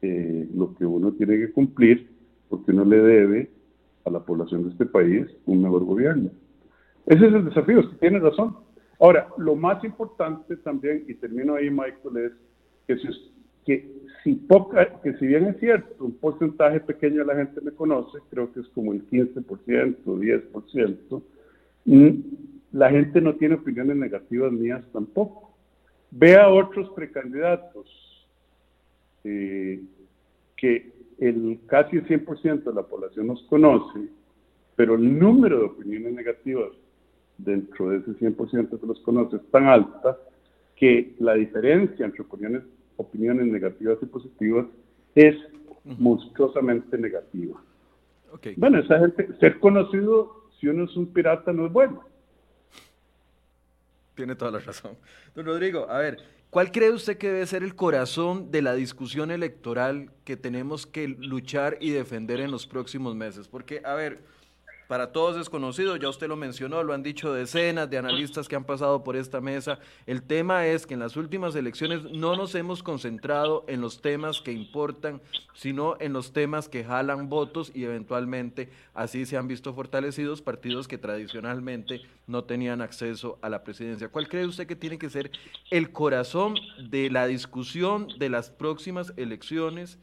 [0.02, 2.08] eh, lo que uno tiene que cumplir
[2.48, 3.50] porque uno le debe
[4.04, 6.30] a la población de este país un mejor gobierno.
[7.06, 8.56] Ese es el desafío, usted tiene razón.
[8.98, 12.32] Ahora, lo más importante también, y termino ahí, Michael, es
[12.86, 13.36] que si
[15.02, 18.60] que si, bien es cierto, un porcentaje pequeño de la gente me conoce, creo que
[18.60, 21.22] es como el 15%, 10%,
[21.84, 22.10] mm,
[22.72, 25.55] la gente no tiene opiniones negativas mías tampoco.
[26.10, 27.86] Ve a otros precandidatos
[29.24, 29.80] eh,
[30.56, 34.08] que el casi 100% de la población nos conoce,
[34.76, 36.70] pero el número de opiniones negativas
[37.38, 40.18] dentro de ese 100% que los conoce es tan alta
[40.76, 42.62] que la diferencia entre opiniones
[42.96, 44.66] opiniones negativas y positivas
[45.14, 45.36] es
[45.98, 47.60] monstruosamente negativa.
[48.56, 52.02] Bueno, esa gente, ser conocido, si uno es un pirata, no es bueno.
[54.16, 54.96] Tiene toda la razón.
[55.34, 59.30] Don Rodrigo, a ver, ¿cuál cree usted que debe ser el corazón de la discusión
[59.30, 63.46] electoral que tenemos que luchar y defender en los próximos meses?
[63.46, 64.22] Porque, a ver,
[64.88, 68.56] para todos es conocido, ya usted lo mencionó, lo han dicho decenas de analistas que
[68.56, 69.78] han pasado por esta mesa.
[70.06, 74.40] El tema es que en las últimas elecciones no nos hemos concentrado en los temas
[74.40, 75.20] que importan,
[75.54, 80.86] sino en los temas que jalan votos y eventualmente así se han visto fortalecidos partidos
[80.86, 84.08] que tradicionalmente no tenían acceso a la presidencia.
[84.08, 85.30] ¿Cuál cree usted que tiene que ser
[85.70, 86.54] el corazón
[86.90, 89.98] de la discusión de las próximas elecciones?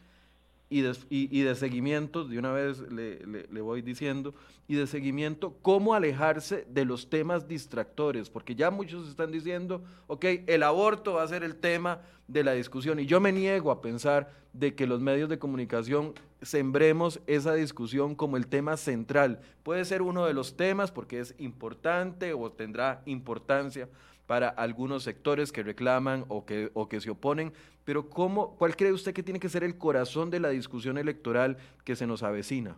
[0.74, 4.34] Y de, y, de seguimiento, de una vez le, le, voy diciendo,
[4.68, 10.26] y de seguimiento, cómo alejarse de los temas distractores, porque ya muchos están diciendo, ok,
[10.48, 13.82] el aborto va a ser el tema de la discusión, y yo me niego a
[13.82, 19.42] pensar de que los medios de comunicación sembremos esa discusión como el tema central.
[19.62, 23.90] Puede ser uno de los temas porque es importante o tendrá importancia,
[24.28, 27.52] para algunos sectores que reclaman o que, o que se oponen,
[27.86, 31.58] pero ¿cómo, ¿cuál cree usted que tiene que ser el corazón de la discusión electoral
[31.84, 32.78] que se nos avecina?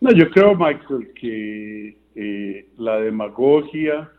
[0.00, 4.10] No, yo creo, Michael, que eh, la demagogia,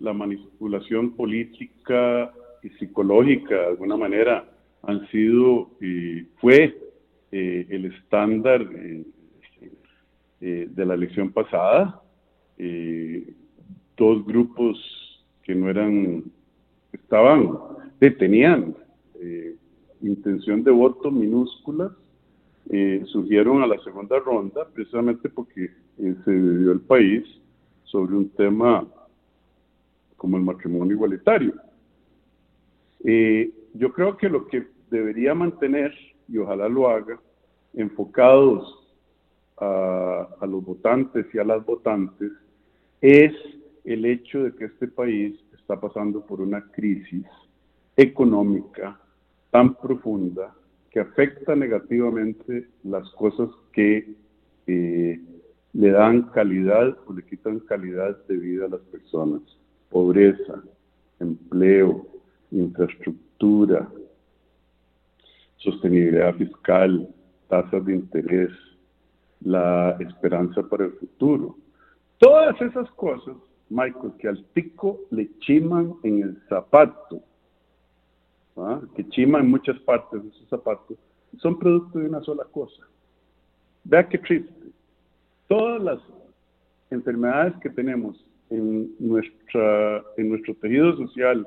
[0.00, 4.44] la manipulación política y psicológica, de alguna manera,
[4.82, 6.76] han sido, y fue
[7.30, 8.66] eh, el estándar
[10.40, 12.00] eh, de la elección pasada.
[13.96, 15.01] dos grupos
[15.42, 16.24] que no eran,
[16.92, 17.58] estaban,
[18.10, 18.74] tenían
[19.20, 19.56] eh,
[20.00, 21.94] intención de voto minúscula,
[22.70, 25.64] eh, surgieron a la segunda ronda precisamente porque
[25.98, 27.24] eh, se dividió el país
[27.84, 28.86] sobre un tema
[30.16, 31.54] como el matrimonio igualitario.
[33.74, 35.92] yo creo que lo que debería mantener,
[36.28, 37.18] y ojalá lo haga,
[37.74, 38.78] enfocados
[39.58, 42.30] a los votantes y a las votantes,
[43.00, 43.32] es
[43.84, 47.26] el hecho de que este país está pasando por una crisis
[47.96, 48.98] económica
[49.50, 50.54] tan profunda
[50.90, 54.14] que afecta negativamente las cosas que
[54.66, 55.20] eh,
[55.72, 59.40] le dan calidad o le quitan calidad de vida a las personas.
[59.90, 60.62] Pobreza,
[61.18, 62.06] empleo,
[62.50, 63.88] infraestructura.
[65.56, 67.08] sostenibilidad fiscal,
[67.48, 68.50] tasas de interés,
[69.40, 71.56] la esperanza para el futuro.
[72.18, 73.36] Todas esas cosas,
[73.72, 77.22] Michael, que al tico le chiman en el zapato,
[78.56, 78.80] ¿ah?
[78.94, 80.94] que chiman en muchas partes de su zapato,
[81.38, 82.82] son producto de una sola cosa.
[83.84, 84.52] Vea qué triste.
[85.48, 85.98] Todas las
[86.90, 91.46] enfermedades que tenemos en, nuestra, en nuestro tejido social,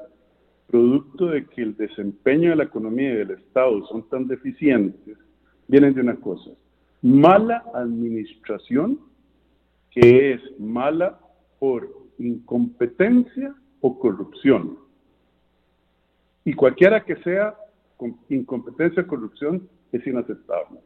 [0.68, 5.18] producto de que el desempeño de la economía y del Estado son tan deficientes,
[5.68, 6.50] vienen de una cosa,
[7.02, 9.00] mala administración,
[9.92, 11.20] que es mala
[11.60, 14.78] por incompetencia o corrupción.
[16.44, 17.56] Y cualquiera que sea
[18.30, 20.80] incompetencia o corrupción es inaceptable,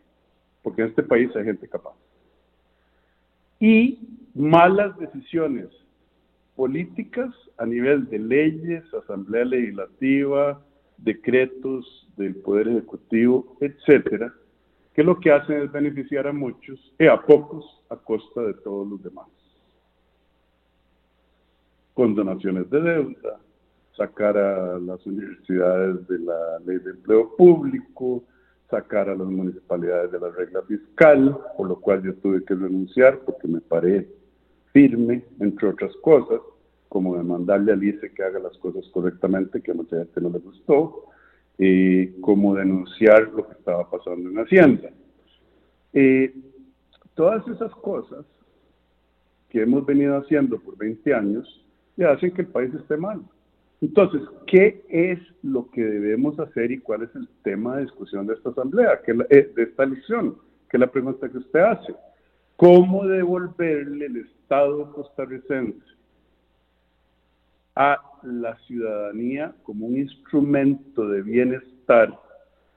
[0.62, 1.96] porque en este país hay gente capaz.
[3.60, 4.00] Y
[4.34, 5.68] malas decisiones
[6.56, 10.62] políticas a nivel de leyes, asamblea legislativa,
[10.98, 14.34] decretos del Poder Ejecutivo, etcétera,
[14.94, 18.88] que lo que hacen es beneficiar a muchos y a pocos a costa de todos
[18.88, 19.28] los demás.
[22.00, 23.42] Con donaciones de deuda,
[23.98, 28.24] sacar a las universidades de la ley de empleo público,
[28.70, 33.20] sacar a las municipalidades de la regla fiscal, por lo cual yo tuve que renunciar
[33.26, 34.08] porque me paré
[34.72, 36.40] firme, entre otras cosas,
[36.88, 40.40] como demandarle a Alice que haga las cosas correctamente, que a mucha gente no le
[40.40, 41.04] gustó,
[41.58, 44.90] eh, como denunciar lo que estaba pasando en Hacienda.
[45.92, 46.34] Eh,
[47.14, 48.26] todas esas cosas
[49.50, 51.66] que hemos venido haciendo por 20 años
[52.00, 53.22] le hacen que el país esté mal.
[53.82, 58.36] Entonces, ¿qué es lo que debemos hacer y cuál es el tema de discusión de
[58.36, 60.38] esta asamblea, que eh, de esta elección?
[60.70, 61.94] Que es la pregunta que usted hace.
[62.56, 65.84] ¿Cómo devolverle el Estado costarricense
[67.76, 72.18] a la ciudadanía como un instrumento de bienestar,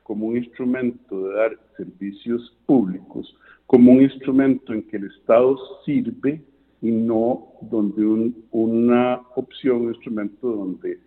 [0.03, 6.43] como un instrumento de dar servicios públicos, como un instrumento en que el Estado sirve
[6.83, 8.05] y no donde
[8.51, 10.99] una opción, un instrumento donde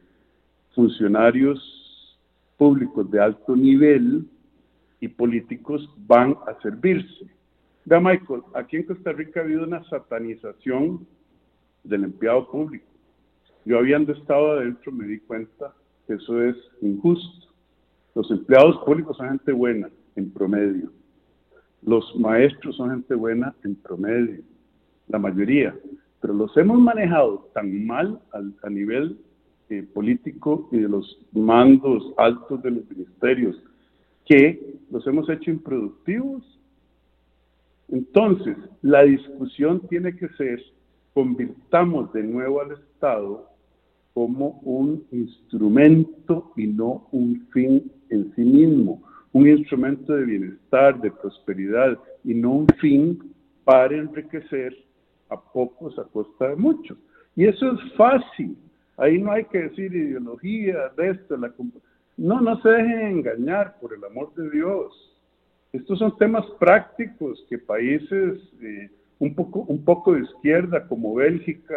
[0.74, 2.18] funcionarios
[2.58, 4.26] públicos de alto nivel
[5.02, 7.28] y políticos van a servirse.
[7.84, 11.06] Vea, Michael, aquí en Costa Rica ha habido una satanización
[11.84, 12.86] del empleado público.
[13.66, 15.74] Yo habiendo estado adentro me di cuenta
[16.08, 17.48] que eso es injusto.
[18.16, 20.90] Los empleados públicos son gente buena, en promedio.
[21.82, 24.42] Los maestros son gente buena, en promedio.
[25.08, 25.76] La mayoría.
[26.22, 29.18] Pero los hemos manejado tan mal a nivel
[29.70, 33.56] eh, político y de los mandos altos de los ministerios
[34.26, 36.44] que los hemos hecho improductivos.
[37.88, 40.62] Entonces, la discusión tiene que ser,
[41.16, 43.50] convirtamos de nuevo al Estado
[44.14, 49.02] como un instrumento y no un fin en sí mismo,
[49.34, 54.76] un instrumento de bienestar, de prosperidad y no un fin para enriquecer
[55.30, 56.98] a pocos a costa de muchos.
[57.36, 58.58] Y eso es fácil.
[58.98, 61.54] Ahí no hay que decir ideología de esto, la
[62.18, 64.94] no, no se dejen engañar, por el amor de Dios.
[65.74, 71.76] Estos son temas prácticos que países eh, un, poco, un poco de izquierda como Bélgica,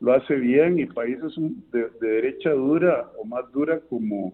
[0.00, 1.34] lo hace bien y países
[1.72, 4.32] de, derecha dura o más dura como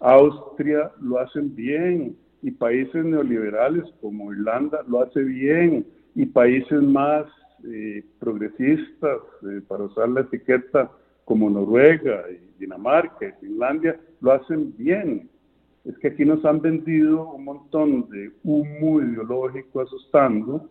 [0.00, 7.26] Austria lo hacen bien y países neoliberales como Irlanda lo hace bien y países más
[7.66, 10.90] eh, progresistas, eh, para usar la etiqueta
[11.24, 15.28] como Noruega y Dinamarca y Finlandia, lo hacen bien.
[15.84, 20.68] Es que aquí nos han vendido un montón de humo ideológico asustando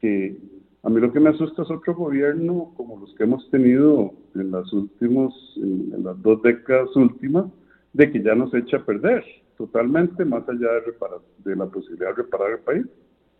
[0.00, 0.36] que
[0.82, 4.50] a mí lo que me asusta es otro gobierno como los que hemos tenido en
[4.50, 7.46] las últimos, en, las dos décadas últimas,
[7.92, 9.24] de que ya nos echa a perder
[9.56, 10.94] totalmente, más allá de,
[11.44, 12.86] de la posibilidad de reparar el país.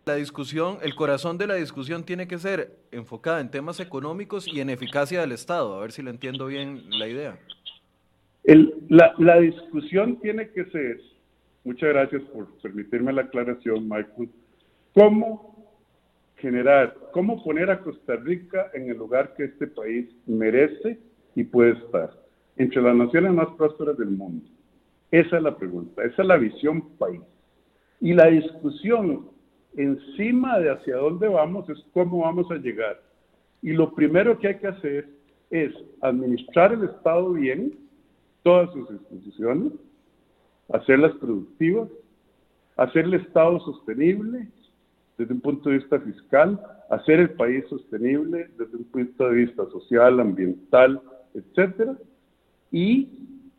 [0.05, 4.59] La discusión, el corazón de la discusión tiene que ser enfocada en temas económicos y
[4.59, 7.39] en eficacia del Estado, a ver si lo entiendo bien la idea.
[8.89, 10.99] La, la discusión tiene que ser,
[11.63, 14.29] muchas gracias por permitirme la aclaración, Michael,
[14.93, 15.71] cómo
[16.35, 20.99] generar, cómo poner a Costa Rica en el lugar que este país merece
[21.33, 22.11] y puede estar,
[22.57, 24.45] entre las naciones más prósperas del mundo.
[25.11, 27.21] Esa es la pregunta, esa es la visión país.
[28.01, 29.32] Y la discusión
[29.75, 33.01] encima de hacia dónde vamos es cómo vamos a llegar.
[33.61, 35.09] Y lo primero que hay que hacer
[35.49, 37.77] es administrar el Estado bien,
[38.43, 39.73] todas sus instituciones,
[40.71, 41.89] hacerlas productivas,
[42.77, 44.47] hacer el Estado sostenible,
[45.17, 46.59] desde un punto de vista fiscal,
[46.89, 51.01] hacer el país sostenible desde un punto de vista social, ambiental,
[51.33, 51.97] etcétera.
[52.71, 53.09] Y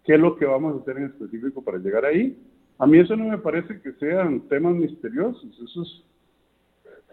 [0.04, 2.36] qué es lo que vamos a hacer en específico para llegar ahí.
[2.79, 5.85] A mí eso no me parece que sean temas misteriosos, eso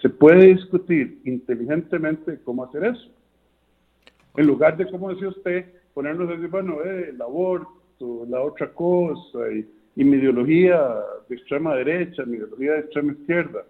[0.02, 3.10] se puede discutir inteligentemente cómo hacer eso.
[4.36, 8.72] En lugar de, como decía usted, ponernos a decir, bueno, eh, el aborto, la otra
[8.74, 10.82] cosa, y, y mi ideología
[11.30, 13.64] de extrema derecha, mi ideología de extrema izquierda.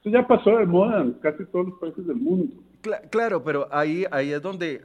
[0.00, 2.54] Eso ya pasó de moda en casi todos los países del mundo.
[2.80, 4.80] Claro, pero ahí, ahí es donde,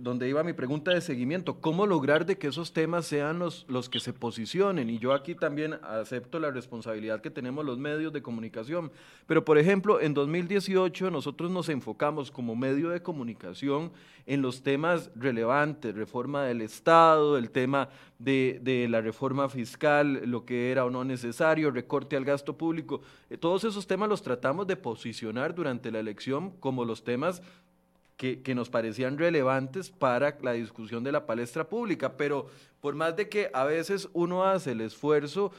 [0.00, 1.60] donde iba mi pregunta de seguimiento.
[1.60, 4.90] ¿Cómo lograr de que esos temas sean los, los que se posicionen?
[4.90, 8.90] Y yo aquí también acepto la responsabilidad que tenemos los medios de comunicación.
[9.28, 13.92] Pero, por ejemplo, en 2018 nosotros nos enfocamos como medio de comunicación
[14.26, 17.88] en los temas relevantes, reforma del Estado, el tema
[18.18, 23.02] de, de la reforma fiscal, lo que era o no necesario, recorte al gasto público.
[23.30, 27.40] Eh, todos esos temas los tratamos de posicionar durante la elección como los temas
[28.16, 32.46] que, nos parecían relevantes para la discusión de la palestra pública, pero
[32.80, 35.52] por más de que a veces uno hace el esfuerzo,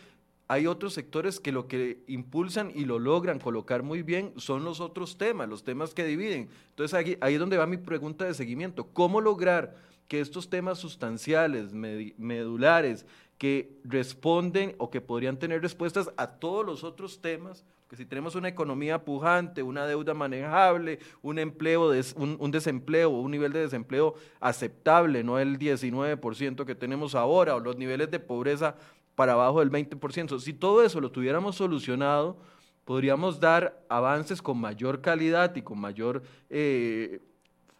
[0.48, 4.80] hay otros sectores que lo que impulsan y lo logran colocar muy bien son los
[4.80, 6.50] otros temas, los temas que dividen.
[6.70, 8.88] Entonces ahí, ahí es donde va mi pregunta de seguimiento.
[8.94, 9.76] ¿Cómo lograr
[10.08, 13.06] que estos temas sustanciales, medulares,
[13.38, 18.36] que responden o que podrían tener respuestas a todos los otros temas, que si tenemos
[18.36, 25.24] una economía pujante, una deuda manejable, un empleo, un, desempleo, un nivel de desempleo aceptable,
[25.24, 28.76] no el 19% que tenemos ahora, o los niveles de pobreza
[29.16, 32.38] para abajo del 20%, si todo eso lo tuviéramos solucionado,
[32.84, 37.22] podríamos dar avances con mayor calidad y con mayor eh,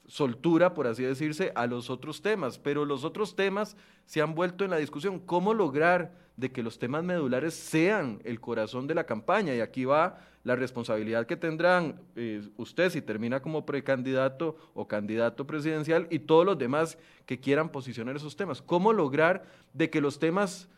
[0.08, 4.64] soltura, por así decirse, a los otros temas, pero los otros temas se han vuelto
[4.64, 5.20] en la discusión.
[5.20, 9.54] ¿Cómo lograr de que los temas medulares sean el corazón de la campaña?
[9.54, 15.46] Y aquí va la responsabilidad que tendrán eh, usted si termina como precandidato o candidato
[15.46, 18.62] presidencial y todos los demás que quieran posicionar esos temas.
[18.62, 20.70] ¿Cómo lograr de que los temas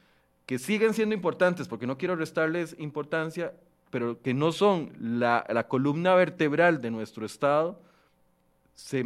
[0.48, 3.54] que siguen siendo importantes, porque no quiero restarles importancia,
[3.92, 7.80] pero que no son la, columna vertebral de nuestro Estado,
[8.74, 9.04] se,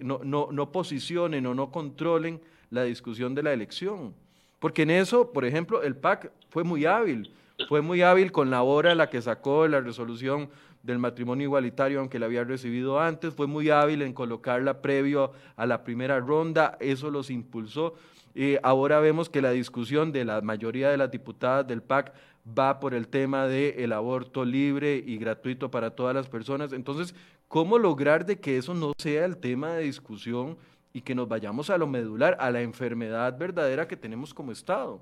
[0.00, 4.14] no, no, no posicionen o no controlen la discusión de la elección.
[4.60, 7.34] Porque en eso, por ejemplo, el PAC fue muy hábil,
[7.68, 10.48] fue muy hábil con la hora la que sacó la resolución
[10.84, 15.66] del matrimonio igualitario, aunque la había recibido antes, fue muy hábil en colocarla previo a
[15.66, 17.94] la primera ronda, eso los impulsó.
[18.32, 22.12] y ahora vemos que la discusión de la mayoría de las diputadas del PAC
[22.58, 26.72] va por el tema del aborto libre y gratuito para todas las personas.
[26.72, 27.14] Entonces,
[27.50, 30.56] ¿Cómo lograr de que eso no sea el tema de discusión
[30.92, 35.00] y que nos vayamos a lo medular, a la enfermedad verdadera que tenemos como Estado?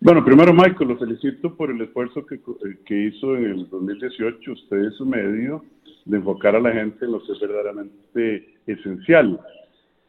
[0.00, 4.52] Bueno, primero Michael, lo felicito por el esfuerzo que, eh, que hizo en el 2018
[4.52, 5.64] usted y su medio
[6.04, 9.40] de enfocar a la gente en lo que es verdaderamente esencial.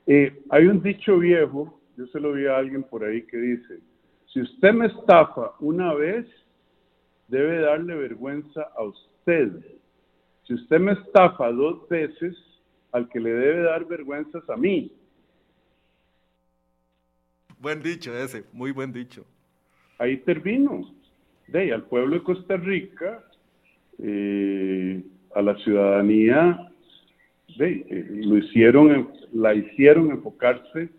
[0.05, 3.79] Eh, hay un dicho viejo, yo se lo vi a alguien por ahí que dice,
[4.31, 6.27] si usted me estafa una vez,
[7.27, 9.77] debe darle vergüenza a usted
[10.47, 12.33] si usted me estafa dos veces,
[12.91, 14.91] al que le debe dar vergüenzas a mí.
[17.59, 19.25] Buen dicho ese, muy buen dicho.
[19.97, 20.93] Ahí termino.
[21.47, 23.23] De al pueblo de Costa Rica,
[23.99, 25.01] eh,
[25.33, 26.71] a la ciudadanía,
[27.57, 30.89] de, eh, lo hicieron, la hicieron enfocarse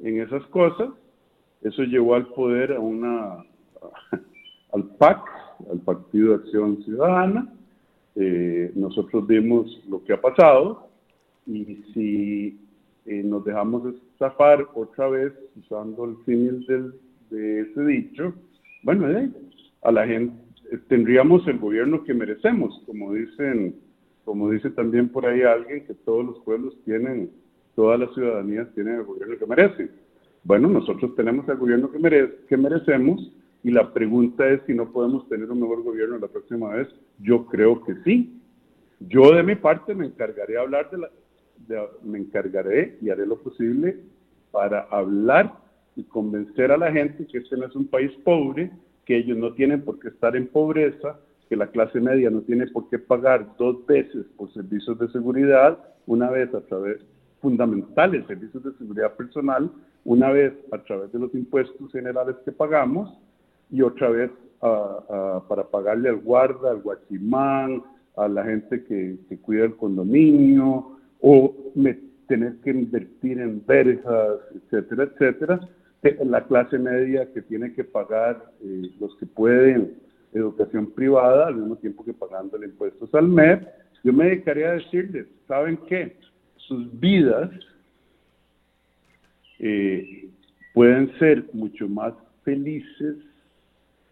[0.00, 0.90] en esas cosas.
[1.62, 3.44] Eso llevó al poder a una,
[4.72, 5.20] al PAC,
[5.70, 7.52] al Partido de Acción Ciudadana,
[8.20, 10.87] eh, nosotros vimos lo que ha pasado
[11.48, 12.60] y si
[13.06, 16.66] eh, nos dejamos zafar otra vez usando el símil
[17.30, 18.34] de ese dicho,
[18.82, 19.30] bueno, eh,
[19.82, 20.34] a la gente
[20.88, 23.76] tendríamos el gobierno que merecemos, como dicen,
[24.24, 27.30] como dice también por ahí alguien que todos los pueblos tienen,
[27.74, 29.90] todas las ciudadanías tienen el gobierno que merecen.
[30.44, 33.32] Bueno, nosotros tenemos el gobierno que, que merecemos
[33.64, 36.88] y la pregunta es si no podemos tener un mejor gobierno la próxima vez.
[37.18, 38.38] Yo creo que sí.
[39.00, 41.10] Yo de mi parte me encargaré de hablar de la,
[42.02, 43.98] me encargaré y haré lo posible
[44.50, 45.52] para hablar
[45.96, 48.70] y convencer a la gente que este no es un país pobre,
[49.04, 52.66] que ellos no tienen por qué estar en pobreza, que la clase media no tiene
[52.68, 56.98] por qué pagar dos veces por servicios de seguridad, una vez a través
[57.40, 59.70] fundamentales servicios de seguridad personal,
[60.04, 63.16] una vez a través de los impuestos generales que pagamos
[63.70, 64.30] y otra vez
[64.60, 67.82] para pagarle al guarda, al guachimán,
[68.16, 71.54] a la gente que, cuida el condominio, o
[72.26, 75.68] tener que invertir en verjas, etcétera, etcétera.
[76.02, 79.94] Eh, la clase media que tiene que pagar eh, los que pueden
[80.32, 83.66] educación privada al mismo tiempo que pagando el impuestos al MEP.
[84.04, 86.16] Yo me dedicaría a decirles, ¿saben qué?
[86.56, 87.50] Sus vidas
[89.58, 90.28] eh,
[90.74, 92.12] pueden ser mucho más
[92.44, 93.16] felices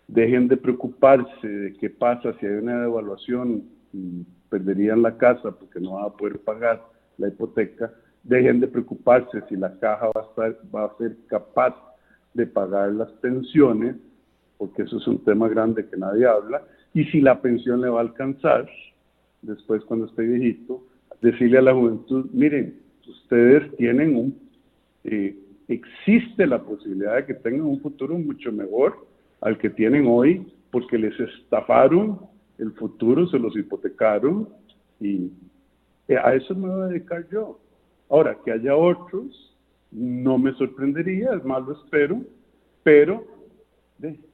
[0.08, 5.80] dejen de preocuparse de qué pasa si hay una devaluación y perderían la casa porque
[5.80, 6.82] no van a poder pagar
[7.18, 7.92] la hipoteca,
[8.22, 11.74] dejen de preocuparse si la caja va a, estar, va a ser capaz
[12.34, 13.96] de pagar las pensiones,
[14.58, 16.62] porque eso es un tema grande que nadie habla,
[16.92, 18.68] y si la pensión le va a alcanzar,
[19.42, 20.82] después cuando esté viejito,
[21.20, 24.38] decirle a la juventud, miren, ustedes tienen un,
[25.04, 25.36] eh,
[25.68, 29.06] existe la posibilidad de que tengan un futuro mucho mejor
[29.40, 32.20] al que tienen hoy, porque les estafaron
[32.58, 34.48] el futuro, se los hipotecaron
[35.00, 35.30] y
[36.08, 37.58] a eso me voy a dedicar yo.
[38.08, 39.56] Ahora, que haya otros,
[39.90, 42.22] no me sorprendería, es más, lo espero,
[42.82, 43.24] pero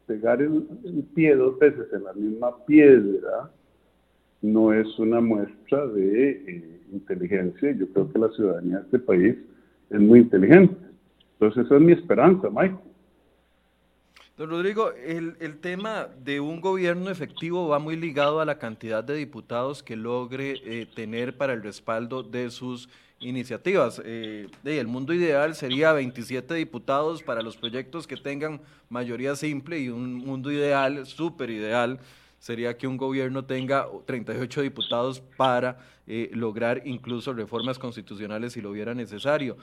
[0.06, 0.66] pegar el,
[1.14, 3.50] pie dos veces en la misma piedra
[4.42, 7.72] no es una muestra de eh, inteligencia.
[7.72, 9.36] Yo creo que la ciudadanía de este país
[9.88, 10.76] es muy inteligente.
[11.34, 12.76] Entonces, esa es mi esperanza, Mike.
[14.46, 19.14] Rodrigo, el, el, tema de un gobierno efectivo va muy ligado a la cantidad de
[19.14, 22.88] diputados que logre eh, tener para el respaldo de sus
[23.20, 24.00] iniciativas.
[24.04, 29.88] Eh, el mundo ideal sería 27 diputados para los proyectos que tengan mayoría simple y
[29.88, 32.00] un mundo ideal, súper ideal,
[32.38, 38.70] sería que un gobierno tenga 38 diputados para eh, lograr incluso reformas constitucionales si lo
[38.70, 39.56] hubiera necesario.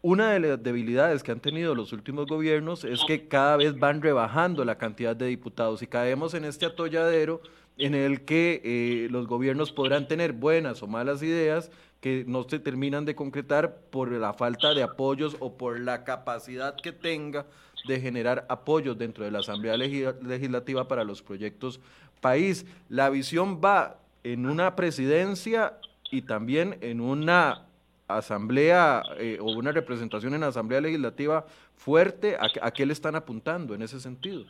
[0.00, 4.00] Una de las debilidades que han tenido los últimos gobiernos es que cada vez van
[4.00, 7.40] rebajando la cantidad de diputados y caemos en este atolladero
[7.78, 12.60] en el que eh, los gobiernos podrán tener buenas o malas ideas, que no se
[12.60, 17.46] terminan de concretar por la falta de apoyos o por la capacidad que tenga
[17.88, 21.80] de generar apoyos dentro de la Asamblea Legislativa para los proyectos
[22.20, 22.66] país.
[22.88, 25.78] La visión va en una presidencia
[26.10, 27.67] y también en una
[28.08, 31.44] asamblea eh, o una representación en la Asamblea Legislativa
[31.76, 32.36] fuerte.
[32.38, 34.44] ¿A, qué le están apuntando en ese sentido?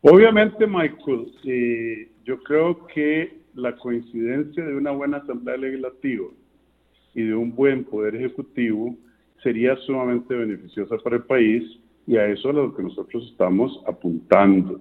[0.00, 6.26] Obviamente, Michael, eh, yo creo que la coincidencia de una buena Asamblea Legislativa
[7.14, 8.94] y de un buen poder ejecutivo
[9.42, 11.62] sería sumamente beneficiosa para el país
[12.06, 14.80] y a eso es a lo que nosotros estamos apuntando.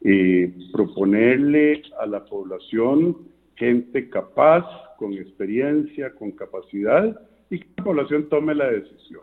[0.00, 3.16] Eh, proponerle a la población
[3.56, 4.64] gente capaz,
[4.98, 7.18] con experiencia, con capacidad
[7.50, 9.22] y que la población tome la decisión.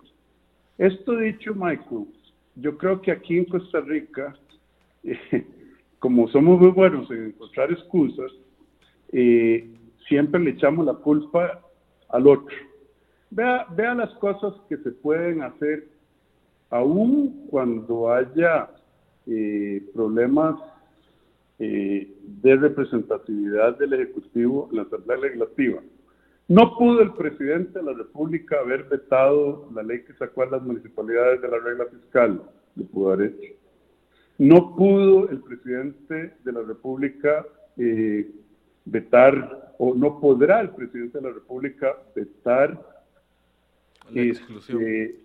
[0.78, 2.08] Esto dicho, Michael,
[2.56, 4.36] yo creo que aquí en Costa Rica,
[6.00, 8.32] como somos muy buenos en encontrar excusas,
[9.12, 9.70] eh,
[10.08, 11.62] siempre le echamos la culpa
[12.10, 12.56] al otro.
[13.30, 15.88] Vea, vea las cosas que se pueden hacer
[16.70, 18.70] aún cuando haya
[19.28, 20.56] eh, problemas
[21.60, 25.82] eh, de representatividad del Ejecutivo en la Asamblea Legislativa.
[26.48, 30.62] No pudo el presidente de la República haber vetado la ley que sacó a las
[30.62, 32.44] municipalidades de la regla fiscal,
[32.76, 33.54] lo pudo haber hecho.
[34.38, 37.46] No pudo el presidente de la República
[37.78, 38.30] eh,
[38.84, 42.80] vetar, o no podrá el presidente de la República vetar
[44.12, 44.82] la exclusión.
[44.84, 45.25] Este,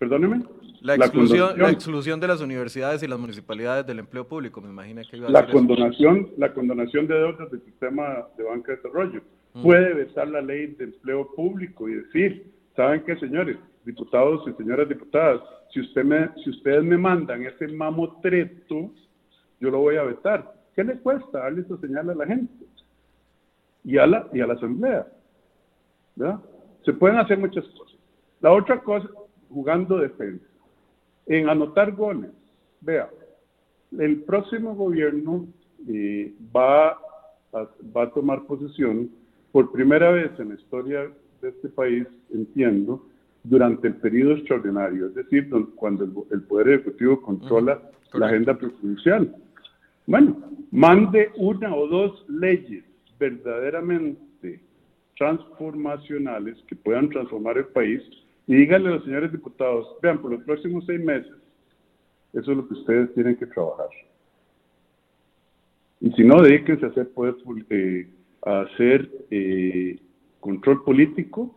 [0.00, 0.42] perdóneme.
[0.80, 5.02] La exclusión, la, exclusión de las universidades y las municipalidades del empleo público, me imagino
[5.08, 9.20] que iba a la condonación, La condonación de deudas del sistema de banca de desarrollo.
[9.52, 9.62] Mm.
[9.62, 14.88] Puede vetar la ley de empleo público y decir, ¿saben qué, señores, diputados y señoras
[14.88, 15.42] diputadas?
[15.70, 18.90] Si, usted me, si ustedes me mandan ese mamotreto,
[19.60, 20.54] yo lo voy a vetar.
[20.74, 22.64] ¿Qué le cuesta darle esa señal a la gente?
[23.84, 25.06] Y a la, y a la asamblea.
[26.16, 26.40] ¿verdad?
[26.86, 27.98] Se pueden hacer muchas cosas.
[28.40, 29.06] La otra cosa,
[29.50, 30.46] jugando defensa.
[31.26, 32.30] En anotar goles,
[32.80, 33.10] vea,
[33.98, 35.46] el próximo gobierno
[35.88, 36.90] eh, va,
[37.52, 39.10] a, va a tomar posesión
[39.52, 41.10] por primera vez en la historia
[41.42, 43.04] de este país, entiendo,
[43.42, 47.80] durante el periodo extraordinario, es decir, cuando el, Poder Ejecutivo controla
[48.12, 49.34] la agenda presidencial.
[50.06, 50.36] Bueno,
[50.70, 52.84] mande una o dos leyes
[53.18, 54.60] verdaderamente
[55.16, 58.02] transformacionales que puedan transformar el país
[58.50, 61.30] y díganle a los señores diputados, vean, por los próximos seis meses,
[62.32, 63.86] eso es lo que ustedes tienen que trabajar.
[66.00, 67.36] Y si no, dedíquense a hacer, poder,
[67.70, 68.08] eh,
[68.44, 70.00] a hacer eh,
[70.40, 71.54] control político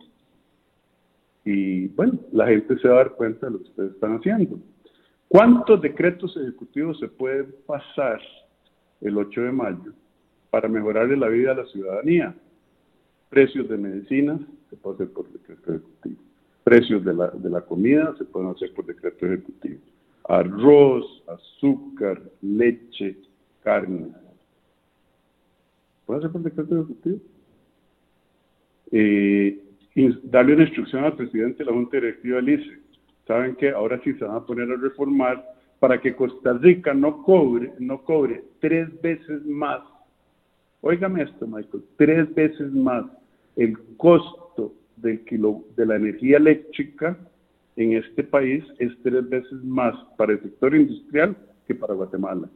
[1.44, 4.60] y bueno, la gente se va a dar cuenta de lo que ustedes están haciendo.
[5.26, 8.20] ¿Cuántos decretos ejecutivos se pueden pasar
[9.00, 9.92] el 8 de mayo
[10.48, 12.36] para mejorarle la vida a la ciudadanía?
[13.30, 14.38] Precios de medicinas
[14.70, 16.23] se puede hacer por decreto ejecutivo
[16.64, 19.80] Precios de la, de la comida se pueden hacer por decreto ejecutivo.
[20.26, 23.16] Arroz, azúcar, leche,
[23.62, 24.08] carne.
[26.06, 27.18] ¿Puede hacer por decreto ejecutivo?
[28.90, 29.62] Eh,
[30.24, 32.80] darle una instrucción al presidente de la Junta Directiva del.
[33.26, 35.44] Saben que ahora sí se van a poner a reformar
[35.78, 39.80] para que Costa Rica no cobre, no cobre tres veces más,
[40.80, 43.04] óigame esto, Michael, tres veces más
[43.56, 44.43] el costo
[44.96, 47.16] del kilo, de la energía eléctrica
[47.76, 51.36] en este país es tres veces más para el sector industrial
[51.66, 52.48] que para Guatemala.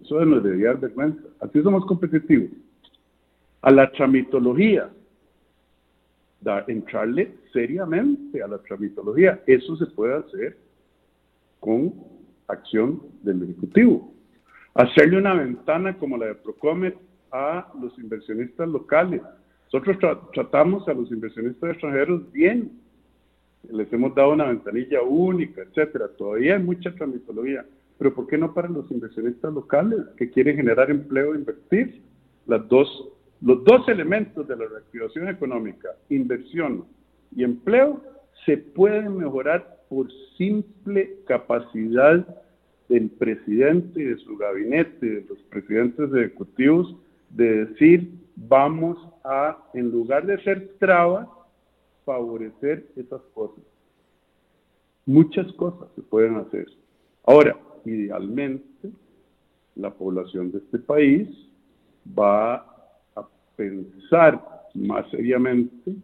[0.00, 1.22] Eso nos debería dar vergüenza.
[1.40, 2.50] Así somos competitivos.
[3.62, 4.90] A la tramitología,
[6.40, 9.42] da, entrarle seriamente a la tramitología.
[9.46, 10.56] Eso se puede hacer
[11.58, 11.92] con
[12.46, 14.12] acción del Ejecutivo.
[14.74, 16.96] Hacerle una ventana como la de Procomet
[17.32, 19.22] a los inversionistas locales.
[19.76, 22.72] Nosotros tratamos a los inversionistas extranjeros bien.
[23.70, 26.08] Les hemos dado una ventanilla única, etcétera.
[26.16, 27.66] Todavía hay mucha tramitología.
[27.98, 32.00] Pero ¿por qué no para los inversionistas locales que quieren generar empleo e invertir?
[32.46, 32.88] Las dos,
[33.42, 36.86] los dos elementos de la reactivación económica, inversión
[37.34, 38.02] y empleo,
[38.46, 40.08] se pueden mejorar por
[40.38, 42.26] simple capacidad
[42.88, 46.96] del presidente y de su gabinete, de los presidentes ejecutivos,
[47.30, 51.28] de decir, vamos a, en lugar de ser trabas,
[52.04, 53.64] favorecer esas cosas.
[55.06, 56.66] Muchas cosas se pueden hacer.
[57.24, 58.90] Ahora, idealmente,
[59.74, 61.28] la población de este país
[62.18, 62.56] va
[63.14, 64.42] a pensar
[64.74, 65.94] más seriamente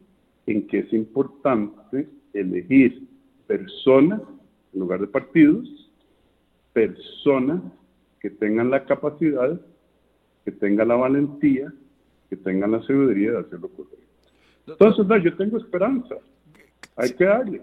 [0.47, 3.09] en que es importante elegir
[3.47, 4.20] personas
[4.72, 5.68] en lugar de partidos,
[6.72, 7.61] personas
[8.20, 9.61] que tengan la capacidad,
[10.45, 11.72] que tengan la valentía,
[12.33, 13.99] que tengan la seguridad de hacer lo correcto.
[14.66, 16.14] Entonces, no, yo tengo esperanza.
[16.97, 17.61] Hay que darle.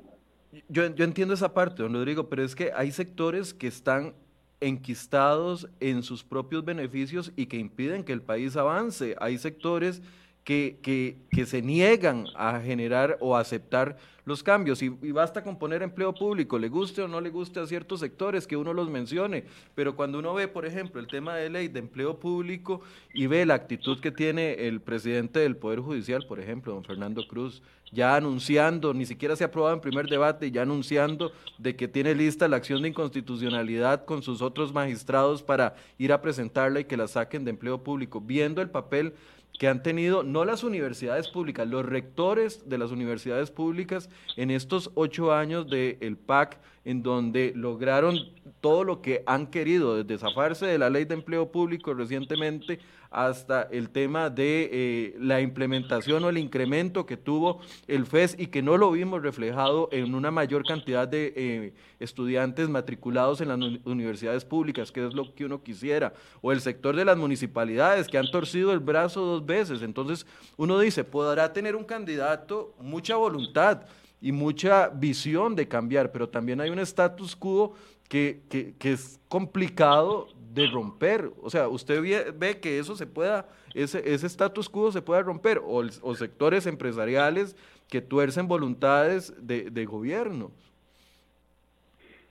[0.67, 4.13] Yo, yo entiendo esa parte, don Rodrigo, pero es que hay sectores que están
[4.61, 9.15] enquistados en sus propios beneficios y que impiden que el país avance.
[9.19, 10.03] Hay sectores
[10.49, 14.81] que, que, que se niegan a generar o aceptar los cambios.
[14.81, 18.47] Y, basta con poner empleo público, le guste o no le guste a ciertos sectores
[18.47, 19.43] que uno los mencione,
[19.75, 22.81] pero cuando uno ve, por ejemplo, el tema de ley de empleo público
[23.13, 27.27] y ve la actitud que tiene el presidente del Poder Judicial, por ejemplo, don Fernando
[27.27, 31.87] Cruz, ya anunciando, ni siquiera se ha aprobado en primer debate, ya anunciando de que
[31.87, 36.85] tiene lista la acción de inconstitucionalidad con sus otros magistrados para ir a presentarla y
[36.85, 39.13] que la saquen de empleo público, viendo el papel
[39.59, 44.89] que han tenido no las universidades públicas, los rectores de las universidades públicas en estos
[44.95, 48.17] ocho años del PAC, en donde lograron
[48.61, 52.79] todo lo que han querido, desde zafarse de la ley de empleo público recientemente
[53.11, 58.47] hasta el tema de eh, la implementación o el incremento que tuvo el FES y
[58.47, 63.57] que no lo vimos reflejado en una mayor cantidad de eh, estudiantes matriculados en las
[63.85, 68.17] universidades públicas, que es lo que uno quisiera, o el sector de las municipalidades que
[68.17, 69.81] han torcido el brazo dos veces.
[69.81, 70.27] Entonces
[70.57, 73.81] uno dice, podrá tener un candidato mucha voluntad
[74.21, 77.73] y mucha visión de cambiar, pero también hay un status quo
[78.09, 81.31] que, que, es complicado de romper.
[81.41, 82.01] O sea, usted
[82.37, 86.65] ve, que eso se pueda, ese, ese status quo se pueda romper, o, o, sectores
[86.65, 87.55] empresariales
[87.87, 90.51] que tuercen voluntades de, de, gobierno.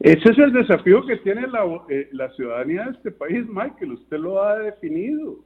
[0.01, 3.93] Ese es el desafío que tiene la, eh, la ciudadanía de este país, Michael.
[3.93, 5.39] Usted lo ha definido.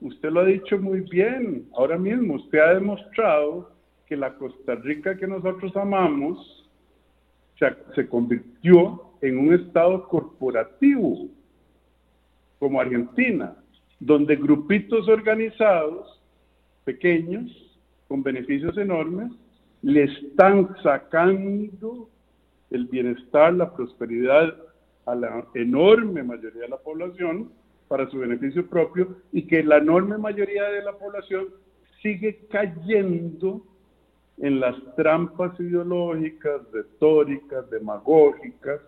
[0.00, 1.68] Usted lo ha dicho muy bien.
[1.74, 3.75] Ahora mismo usted ha demostrado
[4.06, 6.70] que la Costa Rica que nosotros amamos
[7.94, 11.28] se, convirtió en un estado corporativo
[12.58, 13.56] como Argentina,
[13.98, 16.20] donde grupitos organizados,
[16.84, 17.50] pequeños,
[18.08, 19.32] con beneficios enormes,
[19.82, 22.08] le están sacando
[22.70, 24.54] el bienestar, la prosperidad
[25.06, 27.50] a la enorme mayoría de la población
[27.88, 31.46] para su beneficio propio y que la enorme mayoría de la población
[32.02, 33.64] sigue cayendo
[34.38, 38.80] en las trampas ideológicas, retóricas, demagógicas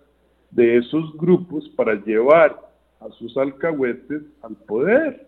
[0.51, 2.59] de esos grupos para llevar
[3.01, 5.27] a sus alcahuetes al poder.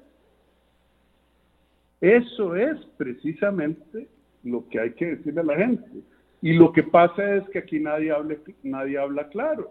[2.01, 4.09] Eso es precisamente
[4.43, 6.03] lo que hay que decirle a la gente.
[6.43, 9.71] Y lo que pasa es que aquí nadie, hable, nadie habla claro.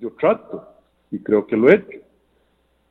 [0.00, 0.68] Yo trato,
[1.10, 1.98] y creo que lo he hecho,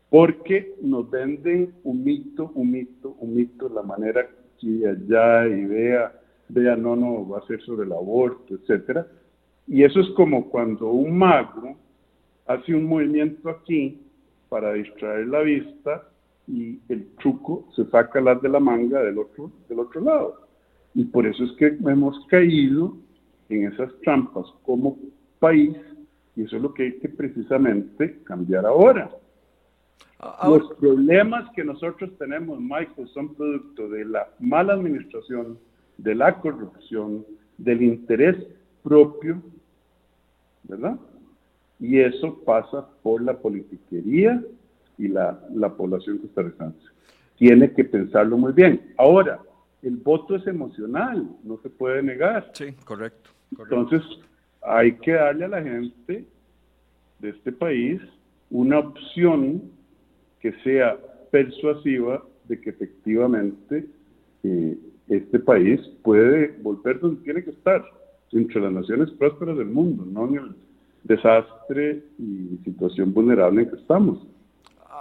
[0.10, 4.28] porque nos venden un mito, un mito, un mito, la manera
[4.60, 6.14] que allá y vea,
[6.50, 9.08] vea, no, no, va a ser sobre el aborto, etcétera.
[9.68, 11.76] Y eso es como cuando un mago
[12.48, 14.00] hace un movimiento aquí
[14.50, 16.08] para distraer la vista
[16.48, 20.42] y el truco se saca las de la manga del otro, del otro lado.
[20.94, 22.96] Y por eso es que hemos caído
[23.50, 24.98] en esas trampas como
[25.40, 25.76] país
[26.36, 29.10] y eso es lo que hay que precisamente cambiar ahora.
[30.48, 35.60] Los problemas que nosotros tenemos, Michael, son producto de la mala administración,
[35.98, 37.26] de la corrupción,
[37.58, 38.36] del interés
[38.82, 39.42] propio
[40.68, 40.98] ¿verdad?
[41.80, 44.42] Y eso pasa por la politiquería
[44.98, 46.80] y la, la población costarricense.
[47.38, 48.94] Tiene que pensarlo muy bien.
[48.98, 49.40] Ahora,
[49.82, 52.50] el voto es emocional, no se puede negar.
[52.54, 53.30] Sí, correcto.
[53.52, 54.02] Entonces,
[54.62, 56.26] hay que darle a la gente
[57.20, 58.02] de este país
[58.50, 59.62] una opción
[60.46, 60.96] que sea
[61.32, 63.88] persuasiva de que efectivamente
[64.44, 64.78] eh,
[65.08, 67.84] este país puede volver donde tiene que estar,
[68.32, 70.56] entre las naciones prósperas del mundo, no en el
[71.04, 74.20] desastre y situación vulnerable en que estamos.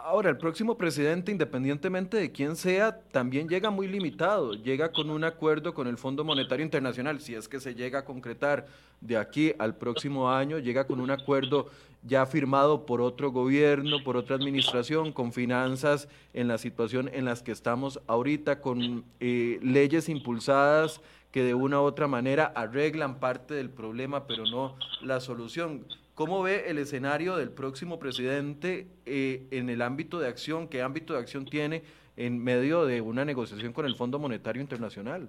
[0.07, 5.25] Ahora, el próximo presidente, independientemente de quién sea, también llega muy limitado, llega con un
[5.25, 8.67] acuerdo con el Fondo Monetario Internacional, si es que se llega a concretar
[9.01, 11.71] de aquí al próximo año, llega con un acuerdo
[12.03, 17.43] ya firmado por otro gobierno, por otra administración, con finanzas en la situación en las
[17.43, 21.01] que estamos ahorita, con eh, leyes impulsadas
[21.33, 25.87] que de una u otra manera arreglan parte del problema, pero no la solución.
[26.15, 30.69] ¿Cómo ve el escenario del próximo presidente eh, en el ámbito de acción?
[30.69, 31.83] ¿Qué ámbito de acción tiene
[32.17, 35.29] en medio de una negociación con el Fondo Monetario Internacional?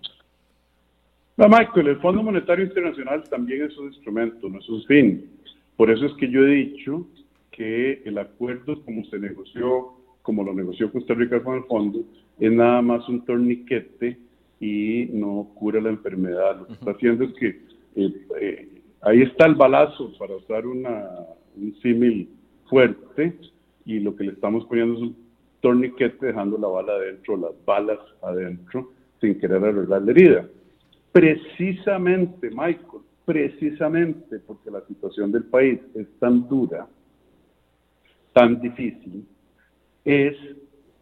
[1.38, 5.26] No, Michael, el Fondo Monetario Internacional también es un instrumento, no es un fin.
[5.76, 7.08] Por eso es que yo he dicho
[7.50, 12.02] que el acuerdo como se negoció, como lo negoció Costa Rica con el fondo,
[12.40, 14.20] es nada más un torniquete
[14.60, 16.60] y no cura la enfermedad.
[16.60, 17.48] Lo que está haciendo es que
[17.96, 21.10] eh, eh, ahí está el balazo, para usar una,
[21.56, 22.30] un símil
[22.70, 23.38] fuerte,
[23.86, 25.18] y lo que le estamos poniendo es un
[25.62, 28.92] torniquete dejando la bala adentro, las balas adentro,
[29.22, 30.50] sin querer arreglar la herida.
[31.12, 36.88] Precisamente, Michael, precisamente porque la situación del país es tan dura,
[38.34, 39.26] tan difícil,
[40.04, 40.36] es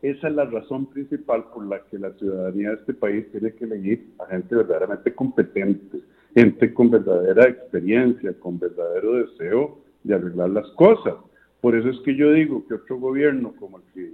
[0.02, 3.64] esa es la razón principal por la que la ciudadanía de este país tiene que
[3.64, 6.00] elegir a gente verdaderamente competente,
[6.34, 11.16] gente con verdadera experiencia, con verdadero deseo de arreglar las cosas.
[11.62, 14.12] Por eso es que yo digo que otro gobierno como el que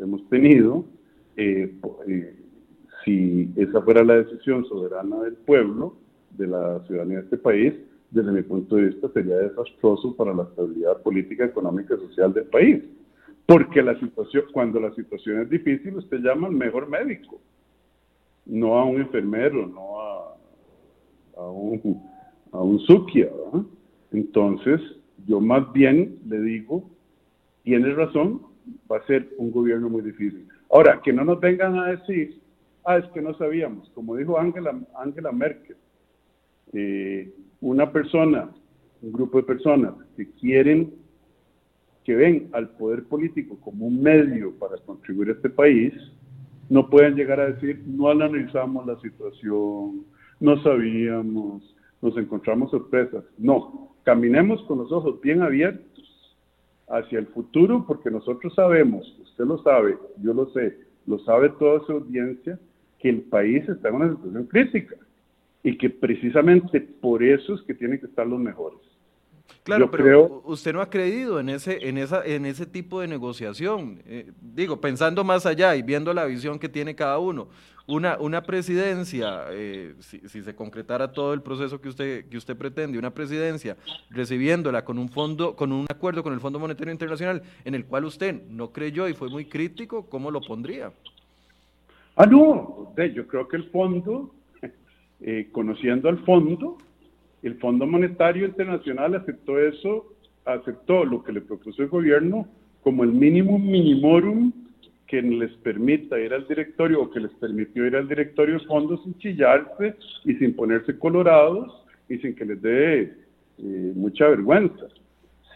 [0.00, 0.84] hemos tenido,
[1.36, 1.74] eh,
[2.06, 2.36] eh,
[3.04, 5.96] si esa fuera la decisión soberana del pueblo,
[6.30, 7.74] de la ciudadanía de este país,
[8.10, 12.44] desde mi punto de vista sería desastroso para la estabilidad política, económica y social del
[12.44, 12.82] país.
[13.46, 17.40] Porque la situación, cuando la situación es difícil, usted llama al mejor médico,
[18.46, 20.33] no a un enfermero, no a,
[21.36, 22.02] a un,
[22.52, 23.28] a un sukia.
[24.12, 24.80] Entonces,
[25.26, 26.88] yo más bien le digo,
[27.62, 28.42] tienes razón,
[28.90, 30.46] va a ser un gobierno muy difícil.
[30.70, 32.40] Ahora, que no nos vengan a decir,
[32.84, 35.76] ah, es que no sabíamos, como dijo Angela, Angela Merkel,
[36.72, 38.50] eh, una persona,
[39.02, 40.92] un grupo de personas que quieren,
[42.04, 45.94] que ven al poder político como un medio para contribuir a este país,
[46.68, 50.04] no pueden llegar a decir, no analizamos la situación,
[50.44, 51.62] no sabíamos,
[52.02, 53.24] nos encontramos sorpresas.
[53.38, 56.36] No, caminemos con los ojos bien abiertos
[56.86, 60.76] hacia el futuro porque nosotros sabemos, usted lo sabe, yo lo sé,
[61.06, 62.60] lo sabe toda su audiencia,
[62.98, 64.96] que el país está en una situación crítica
[65.62, 68.80] y que precisamente por eso es que tienen que estar los mejores.
[69.64, 74.02] Claro, pero usted no ha creído en ese, en esa, en ese tipo de negociación.
[74.06, 77.48] Eh, digo, pensando más allá y viendo la visión que tiene cada uno,
[77.86, 82.98] una, una presidencia, eh, si, se concretara todo el proceso que usted, que usted pretende,
[82.98, 83.76] una presidencia
[84.10, 88.04] recibiéndola con un fondo, con un acuerdo con el Fondo Monetario Internacional, en el cual
[88.04, 90.92] usted no creyó y fue muy crítico, ¿cómo lo pondría?
[92.16, 94.34] Ah, no, yo creo que el fondo,
[95.20, 96.78] eh, conociendo al fondo,
[97.44, 100.14] el Fondo Monetario Internacional aceptó eso,
[100.46, 102.48] aceptó lo que le propuso el gobierno
[102.82, 104.50] como el mínimo minimorum
[105.06, 109.02] que les permita ir al directorio o que les permitió ir al directorio de fondos
[109.04, 113.00] sin chillarse y sin ponerse colorados y sin que les dé
[113.58, 114.86] eh, mucha vergüenza.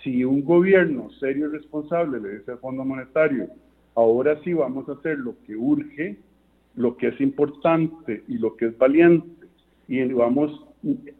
[0.02, 3.48] Si un gobierno serio y responsable le dice al Fondo Monetario,
[3.94, 6.18] ahora sí vamos a hacer lo que urge,
[6.76, 9.46] lo que es importante y lo que es valiente,
[9.88, 10.67] y vamos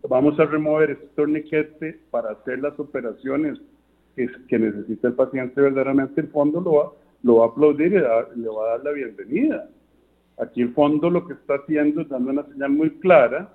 [0.08, 3.58] vamos a remover este torniquete para hacer las operaciones
[4.14, 6.92] que, que necesita el paciente verdaderamente, el fondo lo va,
[7.22, 9.68] lo va a aplaudir y le va a dar la bienvenida.
[10.38, 13.52] Aquí el fondo lo que está haciendo es dando una señal muy clara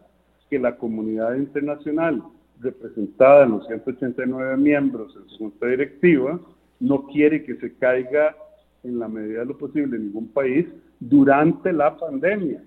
[0.49, 2.21] que la comunidad internacional
[2.59, 6.39] representada en los 189 miembros en su junta directiva
[6.79, 8.35] no quiere que se caiga
[8.83, 10.67] en la medida de lo posible en ningún país
[10.99, 12.63] durante la pandemia.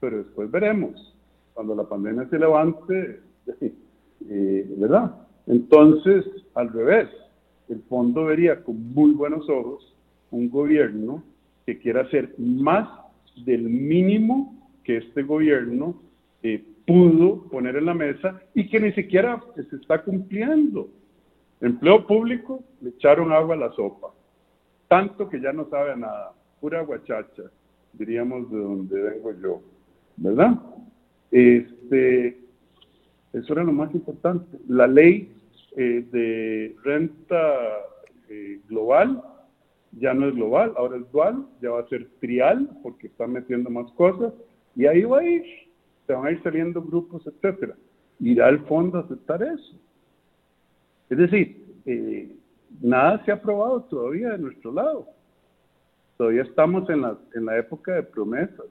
[0.00, 1.13] Pero después veremos
[1.54, 3.20] cuando la pandemia se levante,
[4.20, 5.14] ¿verdad?
[5.46, 6.24] Entonces,
[6.54, 7.08] al revés,
[7.68, 9.94] el fondo vería con muy buenos ojos
[10.30, 11.22] un gobierno
[11.66, 12.88] que quiera hacer más
[13.46, 15.94] del mínimo que este gobierno
[16.42, 20.88] eh, pudo poner en la mesa y que ni siquiera se está cumpliendo.
[21.60, 24.08] Empleo público, le echaron agua a la sopa,
[24.88, 27.44] tanto que ya no sabe a nada, pura guachacha,
[27.94, 29.62] diríamos de donde vengo yo,
[30.16, 30.60] ¿verdad?
[31.34, 32.38] Este,
[33.32, 34.56] eso era lo más importante.
[34.68, 35.32] La ley
[35.76, 37.36] eh, de renta
[38.28, 39.20] eh, global
[39.98, 43.68] ya no es global, ahora es dual, ya va a ser trial porque están metiendo
[43.68, 44.32] más cosas
[44.76, 45.42] y ahí va a ir,
[46.06, 47.74] se van a ir saliendo grupos, etcétera.
[48.20, 49.76] Irá al fondo a aceptar eso.
[51.10, 52.30] Es decir, eh,
[52.80, 55.08] nada se ha aprobado todavía de nuestro lado.
[56.16, 58.66] Todavía estamos en la, en la época de promesas.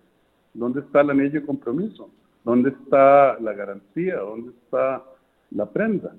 [0.54, 2.10] ¿Dónde está el anillo de compromiso?
[2.44, 4.18] ¿Dónde está la garantía?
[4.18, 5.04] ¿Dónde está
[5.52, 6.16] la prenda?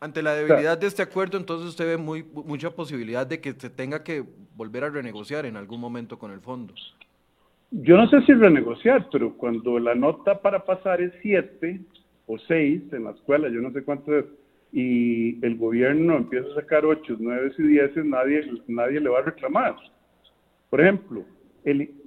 [0.00, 3.68] Ante la debilidad de este acuerdo, entonces usted ve muy, mucha posibilidad de que se
[3.68, 6.72] tenga que volver a renegociar en algún momento con el fondo.
[7.70, 11.80] Yo no sé si renegociar, pero cuando la nota para pasar es 7
[12.26, 14.24] o 6 en la escuela, yo no sé cuánto es,
[14.72, 19.22] y el gobierno empieza a sacar 8, 9 y 10, nadie, nadie le va a
[19.22, 19.76] reclamar.
[20.70, 21.24] Por ejemplo,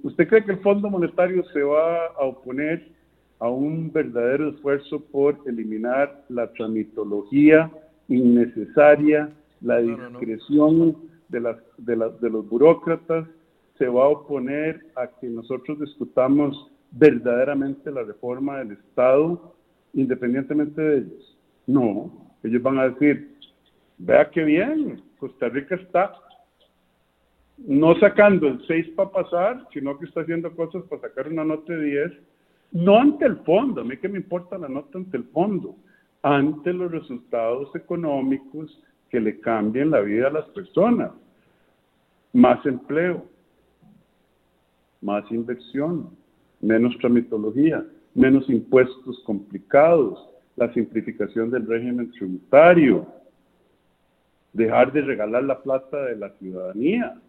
[0.02, 2.88] ¿usted cree que el Fondo Monetario se va a oponer
[3.38, 7.70] a un verdadero esfuerzo por eliminar la tramitología
[8.08, 10.96] innecesaria, la discreción
[11.28, 13.26] De, las, de, de los burócratas,
[13.78, 19.54] se va a oponer a que nosotros discutamos verdaderamente la reforma del Estado
[19.94, 21.38] independientemente de ellos.
[21.66, 22.10] No,
[22.42, 23.34] ellos van a decir,
[23.98, 26.12] vea qué bien, Costa Rica está
[27.66, 31.72] no sacando el 6 para pasar, sino que está haciendo cosas para sacar una nota
[31.72, 32.12] de 10,
[32.72, 35.76] no ante el fondo, a mí que me importa la nota ante el fondo,
[36.22, 41.12] ante los resultados económicos que le cambien la vida a las personas.
[42.32, 43.26] Más empleo,
[45.02, 46.10] más inversión,
[46.60, 47.84] menos tramitología,
[48.14, 53.06] menos impuestos complicados, la simplificación del régimen tributario,
[54.52, 57.20] dejar de regalar la plata de la ciudadanía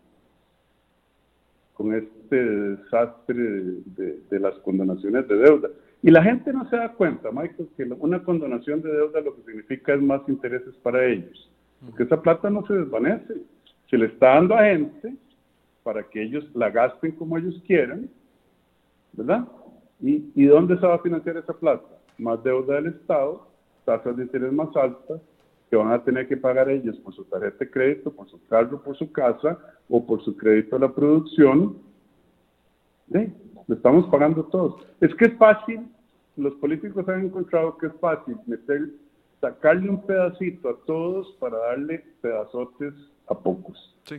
[1.74, 5.70] con este desastre de, las condonaciones de deuda.
[6.02, 9.44] Y la gente no se da cuenta, Michael, que una condonación de deuda lo que
[9.44, 11.52] significa es más intereses para ellos,
[11.86, 13.36] porque esa plata no se desvanece,
[13.90, 15.16] se le está dando a gente
[15.84, 18.10] para que ellos la gasten como ellos quieran,
[19.14, 19.48] ¿verdad?
[20.02, 21.88] ¿Y, ¿Y dónde se va a financiar esa plata?
[22.18, 23.48] Más deuda del Estado,
[23.86, 25.22] tasas de interés más altas,
[25.74, 28.80] que van a tener que pagar ellos por su tarjeta de crédito, por su carro,
[28.84, 29.58] por su casa
[29.90, 31.80] o por su crédito a la producción.
[33.12, 33.34] ¿Sí?
[33.66, 34.86] Lo estamos pagando todos.
[35.02, 35.82] Es que es fácil,
[36.38, 38.90] los políticos han encontrado que es fácil meter,
[39.42, 42.94] sacarle un pedacito a todos para darle pedazotes
[43.28, 43.96] a pocos.
[44.04, 44.18] Sí,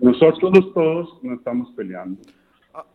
[0.00, 2.22] Nosotros los todos no estamos peleando.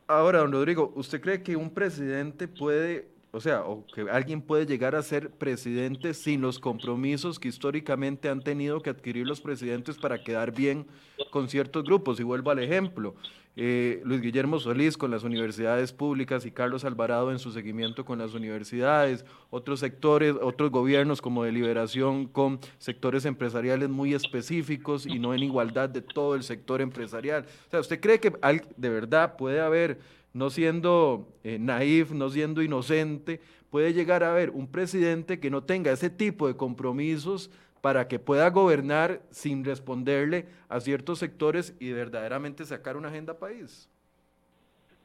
[0.07, 3.63] Ahora, don Rodrigo, ¿usted cree que un presidente puede o sea,
[3.93, 8.89] que alguien puede llegar a ser presidente sin los compromisos que históricamente han tenido que
[8.89, 10.87] adquirir los presidentes para quedar bien
[11.29, 12.19] con ciertos grupos.
[12.19, 13.13] Y vuelvo al ejemplo,
[13.55, 18.17] eh, Luis Guillermo Solís con las universidades públicas y Carlos Alvarado en su seguimiento con
[18.17, 25.19] las universidades, otros sectores, otros gobiernos como de liberación con sectores empresariales muy específicos y
[25.19, 27.45] no en igualdad de todo el sector empresarial.
[27.67, 28.31] O sea, ¿usted cree que
[28.77, 29.99] de verdad puede haber
[30.33, 35.63] no siendo eh, naif, no siendo inocente, puede llegar a haber un presidente que no
[35.63, 37.51] tenga ese tipo de compromisos
[37.81, 43.89] para que pueda gobernar sin responderle a ciertos sectores y verdaderamente sacar una agenda país.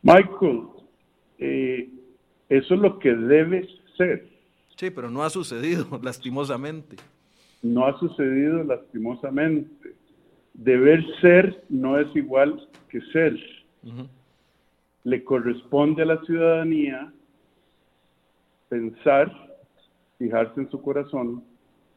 [0.03, 0.63] Michael,
[1.39, 1.89] eh,
[2.49, 3.67] eso es lo que debe
[3.97, 4.29] ser.
[4.77, 6.97] Sí, pero no ha sucedido, lastimosamente.
[7.63, 9.95] No ha sucedido lastimosamente.
[10.53, 13.39] Deber ser no es igual que ser
[15.05, 17.13] le corresponde a la ciudadanía
[18.69, 19.31] pensar,
[20.19, 21.45] fijarse en su corazón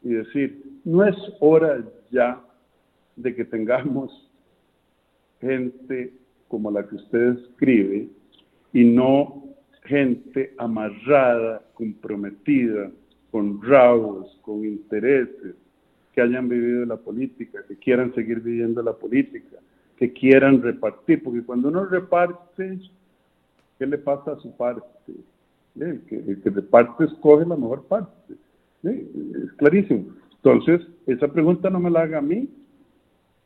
[0.02, 2.40] y decir, no es hora ya
[3.16, 4.30] de que tengamos
[5.40, 6.12] gente
[6.48, 8.08] como la que usted escribe
[8.72, 9.44] y no
[9.84, 12.90] gente amarrada, comprometida,
[13.30, 15.54] con rabos, con intereses,
[16.12, 19.56] que hayan vivido la política, que quieran seguir viviendo la política,
[19.96, 22.78] que quieran repartir, porque cuando uno reparte,
[23.78, 24.86] ¿Qué le pasa a su parte?
[25.78, 28.34] El que, el que reparte escoge la mejor parte.
[28.82, 30.14] Es clarísimo.
[30.36, 32.48] Entonces, esa pregunta no me la haga a mí,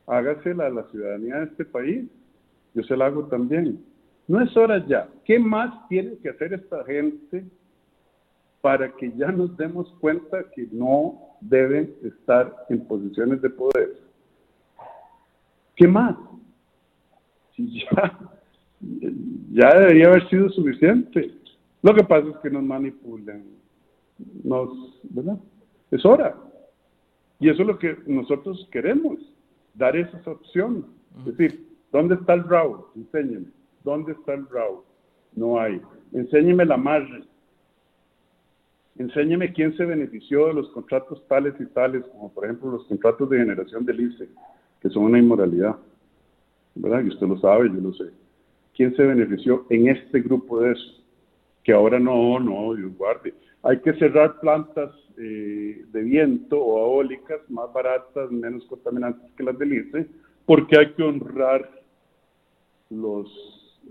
[0.07, 2.07] hágasela a la ciudadanía de este país.
[2.75, 3.85] Yo se la hago también.
[4.29, 5.09] No es hora ya.
[5.25, 7.45] ¿Qué más tiene que hacer esta gente
[8.61, 13.99] para que ya nos demos cuenta que no deben estar en posiciones de poder?
[15.77, 16.17] ¿Qué más?
[17.55, 18.32] Si ya
[19.53, 21.33] ya debería haber sido suficiente.
[21.83, 23.45] Lo que pasa es que nos manipulan,
[24.45, 25.39] nos, ¿verdad?
[25.91, 26.37] Es hora.
[27.39, 29.19] Y eso es lo que nosotros queremos,
[29.75, 30.87] dar esa opción.
[31.19, 32.87] Es decir, ¿dónde está el RAW?
[32.97, 33.47] Enséñeme.
[33.85, 34.85] ¿Dónde está el RAW?
[35.35, 35.81] No hay.
[36.13, 37.25] Enséñeme la margen.
[38.97, 43.29] Enséñeme quién se benefició de los contratos tales y tales, como por ejemplo los contratos
[43.31, 44.29] de generación del ICE,
[44.81, 45.77] que son una inmoralidad.
[46.75, 47.03] ¿Verdad?
[47.05, 48.22] Y usted lo sabe, yo lo sé.
[48.83, 51.05] ¿Quién se benefició en este grupo de eso?
[51.63, 53.33] Que ahora no, no, Dios guarde.
[53.63, 59.57] Hay que cerrar plantas eh, de viento o eólicas más baratas, menos contaminantes que las
[59.57, 60.09] del ICE,
[60.47, 61.71] porque hay que honrar
[62.91, 63.29] los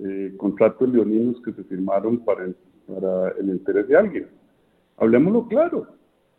[0.04, 2.50] eh, contratos leoninos que se firmaron para
[2.86, 4.28] para el interés de alguien.
[4.98, 5.88] Hablemoslo claro.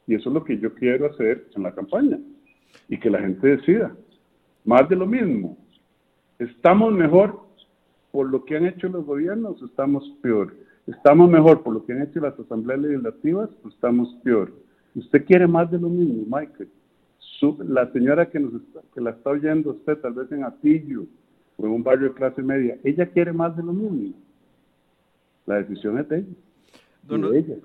[0.06, 2.18] Y eso es lo que yo quiero hacer en la campaña.
[2.90, 3.96] Y que la gente decida.
[4.66, 5.56] Más de lo mismo.
[6.38, 7.50] ¿Estamos mejor
[8.12, 10.54] por lo que han hecho los gobiernos o estamos peor?
[10.86, 14.52] ¿Estamos mejor por lo que han hecho las asambleas legislativas o estamos peor?
[14.94, 16.68] Usted quiere más de lo mismo, Michael.
[17.66, 18.52] la señora que, nos
[18.94, 21.06] que la está oyendo usted, tal vez en Atillo
[21.56, 24.14] o en un barrio de clase media, ella quiere más de lo mismo.
[25.46, 27.28] La decisión es de ella.
[27.30, 27.56] de ella.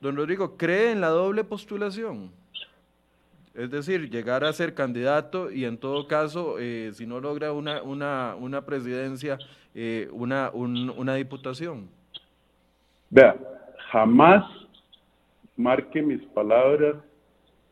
[0.00, 2.30] Don Rodrigo, ¿cree en la doble postulación?
[3.54, 7.82] Es decir, llegar a ser candidato y en todo caso, eh, si no logra una,
[7.82, 9.38] una, una presidencia,
[9.74, 11.88] eh, una, una diputación.
[13.10, 13.36] Vea,
[13.90, 14.44] jamás
[15.56, 16.96] marque mis palabras,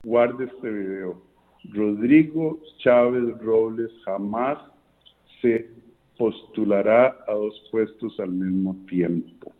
[0.03, 1.23] guarde este video.
[1.73, 4.59] Rodrigo Chávez Robles jamás
[5.41, 5.71] se
[6.17, 9.53] postulará a dos puestos al mismo tiempo.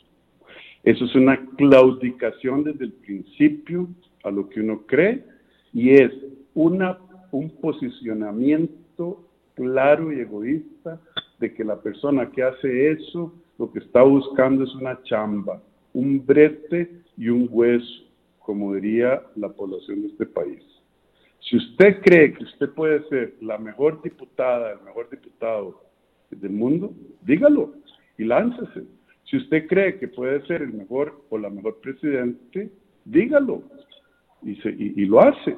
[0.83, 3.89] Eso es una claudicación desde el principio
[4.25, 5.25] a lo que uno cree
[5.73, 6.13] y es
[6.55, 6.99] una,
[7.31, 11.01] un posicionamiento claro y egoísta
[11.39, 15.61] de que la persona que hace eso lo que está buscando es una chamba,
[15.93, 18.05] un brete y un hueso,
[18.39, 20.63] como diría la población de este país.
[21.41, 25.83] Si usted cree que usted puede ser la mejor diputada, el mejor diputado
[26.31, 26.93] del mundo,
[27.23, 27.75] dígalo
[28.17, 28.85] y láncese.
[29.25, 32.71] Si usted cree que puede ser el mejor o la mejor presidente,
[33.05, 33.63] dígalo
[34.43, 35.57] y, y, lo hace.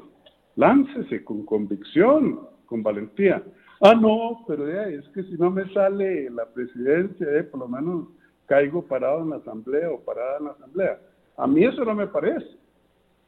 [0.57, 3.43] Láncese con convicción, con valentía.
[3.81, 8.09] Ah, no, pero es que si no me sale la presidencia, eh, por lo menos
[8.47, 11.01] caigo parado en la asamblea o parada en la asamblea.
[11.37, 12.59] A mí eso no me parece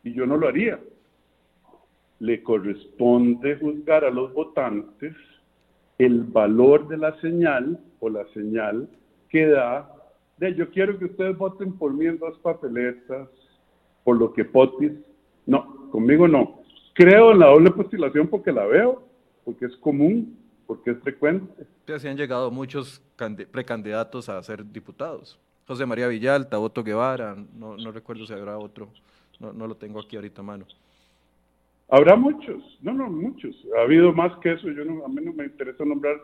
[0.02, 0.78] y yo no lo haría.
[2.18, 5.14] Le corresponde juzgar a los votantes
[5.98, 8.88] el valor de la señal o la señal
[9.28, 9.88] que da
[10.38, 13.28] de yo quiero que ustedes voten por mí en dos papeletas,
[14.02, 14.92] por lo que Potis.
[15.46, 16.62] No, conmigo no.
[16.94, 19.02] Creo en la doble postulación porque la veo,
[19.44, 20.36] porque es común,
[20.66, 21.64] porque es frecuente.
[21.86, 23.02] se han llegado muchos
[23.50, 25.38] precandidatos a ser diputados.
[25.66, 28.88] José María Villalta, Otto Guevara, no, no recuerdo si habrá otro,
[29.40, 30.66] no, no lo tengo aquí ahorita a mano.
[31.88, 33.54] Habrá muchos, no, no, muchos.
[33.78, 36.16] Ha habido más que eso, yo no, a mí no me interesa nombrar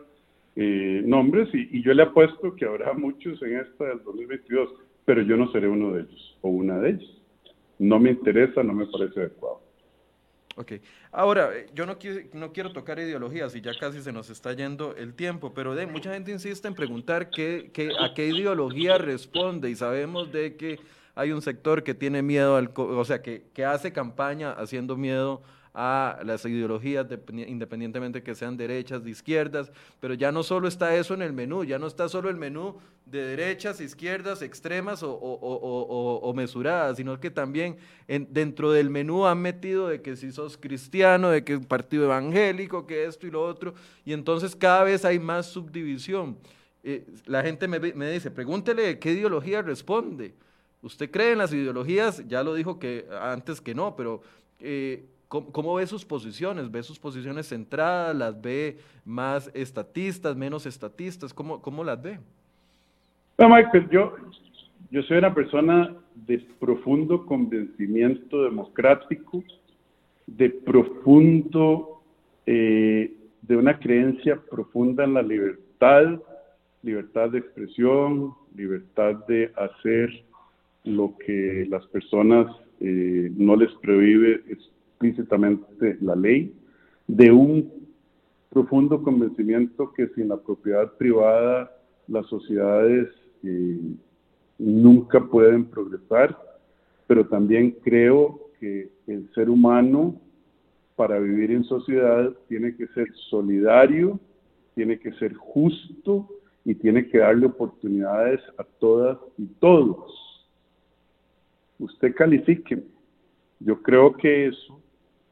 [0.55, 4.69] eh, nombres y, yo le apuesto que habrá muchos en esta del 2022,
[5.05, 7.18] pero yo no seré uno de ellos o una de ellos.
[7.79, 9.61] No me interesa, no me parece adecuado.
[10.55, 10.73] Ok.
[11.11, 14.51] Ahora, eh, yo no, quiero, no quiero tocar ideologías y ya casi se nos está
[14.51, 18.97] yendo el tiempo, pero de, mucha gente insiste en preguntar qué, qué, a qué ideología
[18.97, 20.79] responde y sabemos de que
[21.15, 25.41] hay un sector que tiene miedo, al, o sea, que, que hace campaña haciendo miedo
[25.73, 27.05] a las ideologías,
[27.47, 31.63] independientemente que sean derechas, de izquierdas, pero ya no solo está eso en el menú,
[31.63, 37.77] ya no está solo el menú de derechas, izquierdas, extremas o, mesuradas, sino que también
[38.07, 42.85] dentro del menú han metido de que si sos cristiano, de que es partido evangélico,
[42.85, 43.73] que esto y lo otro,
[44.05, 46.37] y entonces cada vez hay más subdivisión.
[46.83, 50.33] Eh, la gente me, me dice, pregúntele qué ideología responde.
[50.81, 52.25] ¿Usted cree en las ideologías?
[52.27, 54.21] Ya lo dijo que antes que no, pero
[54.59, 56.71] eh, ¿Cómo, ve sus posiciones?
[56.71, 58.15] ¿Ve sus posiciones centradas?
[58.15, 61.35] ¿Las ve más estatistas, menos estatistas?
[61.35, 62.19] ¿Cómo, cómo las ve?
[63.37, 64.15] No, Michael, yo,
[64.89, 69.43] yo soy una persona de profundo convencimiento democrático,
[70.25, 72.01] de profundo,
[72.47, 73.13] eh,
[73.43, 76.19] de una creencia profunda en la libertad,
[76.81, 80.23] libertad de expresión, libertad de hacer
[80.85, 82.47] lo que las personas
[82.79, 84.41] eh, no les prohíbe
[84.99, 86.53] explícitamente la ley,
[87.07, 87.71] de un
[88.49, 91.71] profundo convencimiento que sin la propiedad privada
[92.07, 93.07] las sociedades
[93.43, 93.79] eh,
[94.57, 96.37] nunca pueden progresar,
[97.07, 100.19] pero también creo que el ser humano
[100.97, 104.19] para vivir en sociedad tiene que ser solidario,
[104.75, 106.27] tiene que ser justo
[106.65, 110.45] y tiene que darle oportunidades a todas y todos.
[111.79, 112.83] usted califique.
[113.61, 114.81] Yo creo que eso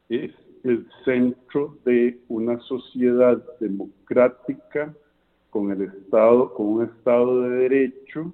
[0.08, 0.32] es
[0.64, 4.94] el centro de una sociedad democrática
[5.50, 8.32] con el Estado, con un Estado de derecho,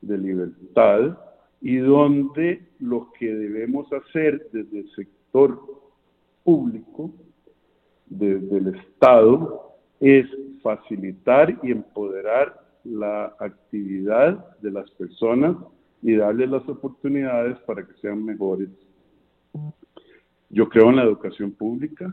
[0.00, 1.18] de libertad,
[1.60, 5.60] y donde lo que debemos hacer desde el sector
[6.44, 7.10] público,
[8.06, 10.26] desde el Estado, es
[10.62, 15.56] facilitar y empoderar la actividad de las personas
[16.02, 18.68] y darles las oportunidades para que sean mejores.
[20.50, 22.12] Yo creo en la educación pública,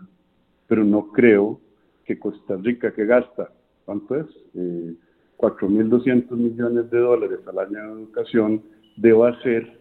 [0.68, 1.60] pero no creo
[2.06, 3.52] que Costa Rica, que gasta,
[3.86, 4.26] ¿cuánto es?
[4.56, 4.96] Eh,
[5.38, 8.64] 4.200 millones de dólares al año de educación,
[8.96, 9.80] deba ser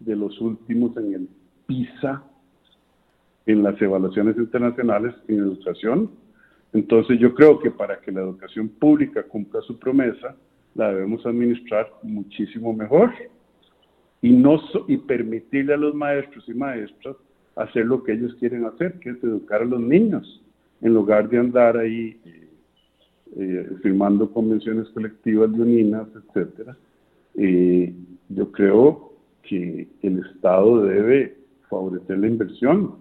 [0.00, 1.28] de los últimos en el
[1.66, 2.22] PISA,
[3.46, 6.10] en las evaluaciones internacionales en educación.
[6.72, 10.36] Entonces yo creo que para que la educación pública cumpla su promesa,
[10.74, 13.10] la debemos administrar muchísimo mejor
[14.20, 17.16] y, no y permitirle a los maestros y maestras
[17.58, 20.42] hacer lo que ellos quieren hacer, que es educar a los niños,
[20.80, 22.48] en lugar de andar ahí eh,
[23.36, 26.76] eh, firmando convenciones colectivas de uninas, etcétera.
[27.34, 27.92] Eh,
[28.28, 31.36] yo creo que el Estado debe
[31.68, 32.94] favorecer la inversión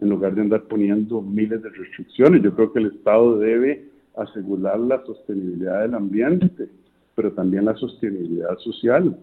[0.00, 2.42] en lugar de andar poniendo miles de restricciones.
[2.42, 3.84] Yo creo que el Estado debe
[4.16, 6.68] asegurar la sostenibilidad del ambiente,
[7.14, 9.16] pero también la sostenibilidad social.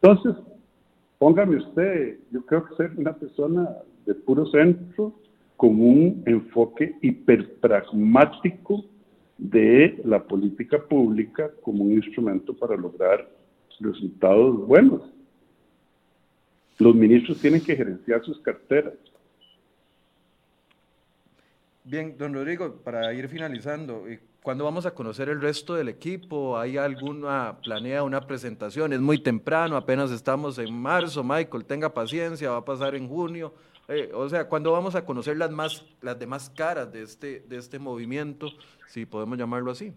[0.00, 0.34] Entonces,
[1.18, 3.68] póngame usted, yo creo que ser una persona
[4.06, 5.14] de puro centro
[5.56, 8.84] con un enfoque hiperpragmático
[9.38, 13.28] de la política pública como un instrumento para lograr
[13.80, 15.02] resultados buenos.
[16.78, 18.94] Los ministros tienen que gerenciar sus carteras.
[21.84, 24.04] Bien, don Rodrigo, para ir finalizando,
[24.42, 26.58] ¿cuándo vamos a conocer el resto del equipo?
[26.58, 28.92] ¿Hay alguna, planea una presentación?
[28.94, 33.52] Es muy temprano, apenas estamos en marzo, Michael, tenga paciencia, va a pasar en junio.
[33.88, 37.58] Eh, o sea, ¿cuándo vamos a conocer las, más, las demás caras de este, de
[37.58, 38.48] este movimiento,
[38.86, 39.92] si podemos llamarlo así?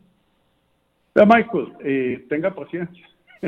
[1.16, 3.08] Ya, Michael, eh, tenga paciencia.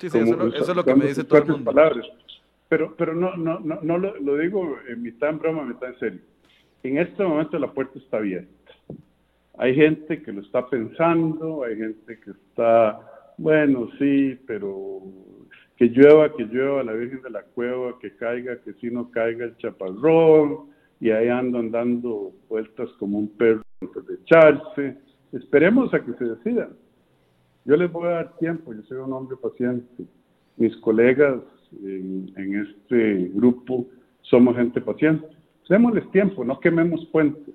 [0.00, 1.70] Sí, sí, eso, es lo que me dice todo el mundo.
[1.70, 2.06] Palabras.
[2.70, 5.98] Pero, pero no, no, no, no lo, lo, digo en mitad en broma, mitad en
[5.98, 6.20] serio.
[6.82, 8.50] En este momento la puerta está abierta.
[9.58, 13.00] Hay gente que lo está pensando, hay gente que está,
[13.36, 15.02] bueno, sí, pero
[15.76, 19.44] que llueva, que llueva la Virgen de la Cueva, que caiga, que si no caiga
[19.44, 20.70] el chaparrón,
[21.00, 24.96] y ahí andan dando vueltas como un perro antes de echarse.
[25.32, 26.70] Esperemos a que se decidan.
[27.64, 30.04] Yo les voy a dar tiempo, yo soy un hombre paciente.
[30.56, 31.40] Mis colegas
[31.82, 33.86] en, este grupo
[34.22, 35.26] somos gente paciente.
[35.68, 37.54] Démosles tiempo, no quememos puentes.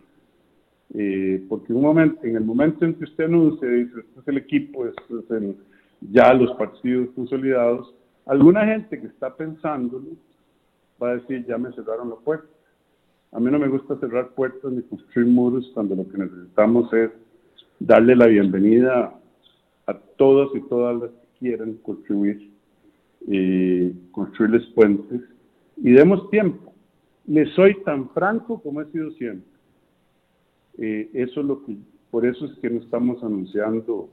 [0.93, 4.37] Eh, porque un momento, en el momento en que usted anuncia, dice, este es el
[4.37, 5.55] equipo, este es el,
[6.11, 7.95] ya los partidos consolidados,
[8.25, 10.07] Alguna gente que está pensándolo
[11.01, 12.47] va a decir, ya me cerraron la puerta.
[13.31, 17.11] A mí no me gusta cerrar puertas ni construir muros cuando lo que necesitamos es
[17.79, 19.15] darle la bienvenida
[19.87, 22.51] a todos y todas las que quieran contribuir,
[23.27, 25.21] y construirles puentes
[25.77, 26.73] y demos tiempo.
[27.27, 29.49] Le soy tan franco como he sido siempre.
[30.77, 31.77] Eh, eso es lo que,
[32.09, 34.09] por eso es que no estamos anunciando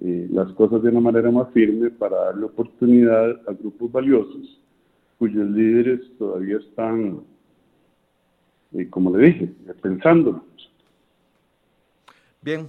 [0.00, 4.58] eh, las cosas de una manera más firme para darle oportunidad a grupos valiosos
[5.18, 7.22] cuyos líderes todavía están,
[8.72, 10.44] eh, como le dije, pensándolo.
[12.40, 12.68] Bien,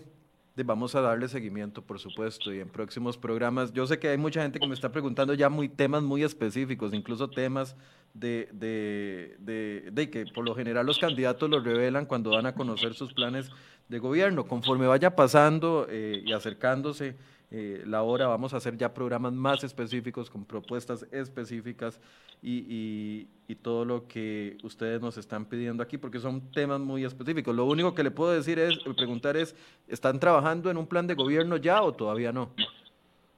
[0.63, 3.73] vamos a darle seguimiento, por supuesto, y en próximos programas.
[3.73, 6.93] Yo sé que hay mucha gente que me está preguntando ya muy temas muy específicos,
[6.93, 7.75] incluso temas
[8.13, 12.93] de, de, de, que por lo general los candidatos los revelan cuando van a conocer
[12.93, 13.49] sus planes
[13.87, 14.45] de gobierno.
[14.45, 17.15] Conforme vaya pasando eh, y acercándose
[17.51, 22.01] eh, la hora, vamos a hacer ya programas más específicos con propuestas específicas
[22.41, 27.55] y, y, todo lo que ustedes nos están pidiendo aquí, porque son temas muy específicos.
[27.55, 29.55] Lo único que le puedo decir es, preguntar es,
[29.87, 32.49] ¿están trabajando en un plan de gobierno ya o todavía no?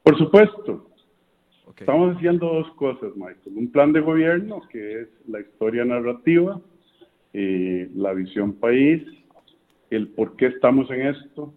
[0.02, 0.90] Por supuesto.
[1.78, 3.58] Estamos haciendo dos cosas, Michael.
[3.58, 6.62] Un plan de gobierno, que es la historia narrativa,
[7.34, 9.04] eh, la visión país,
[9.96, 11.54] el por qué estamos en esto,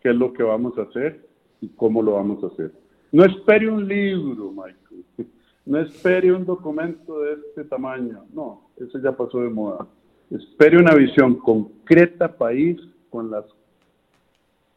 [0.00, 1.26] qué es lo que vamos a hacer
[1.60, 2.72] y cómo lo vamos a hacer.
[3.12, 5.04] No espere un libro, Michael.
[5.66, 8.26] No espere un documento de este tamaño.
[8.34, 9.86] No, eso ya pasó de moda.
[10.30, 12.78] Espere una visión concreta, país,
[13.08, 13.46] con las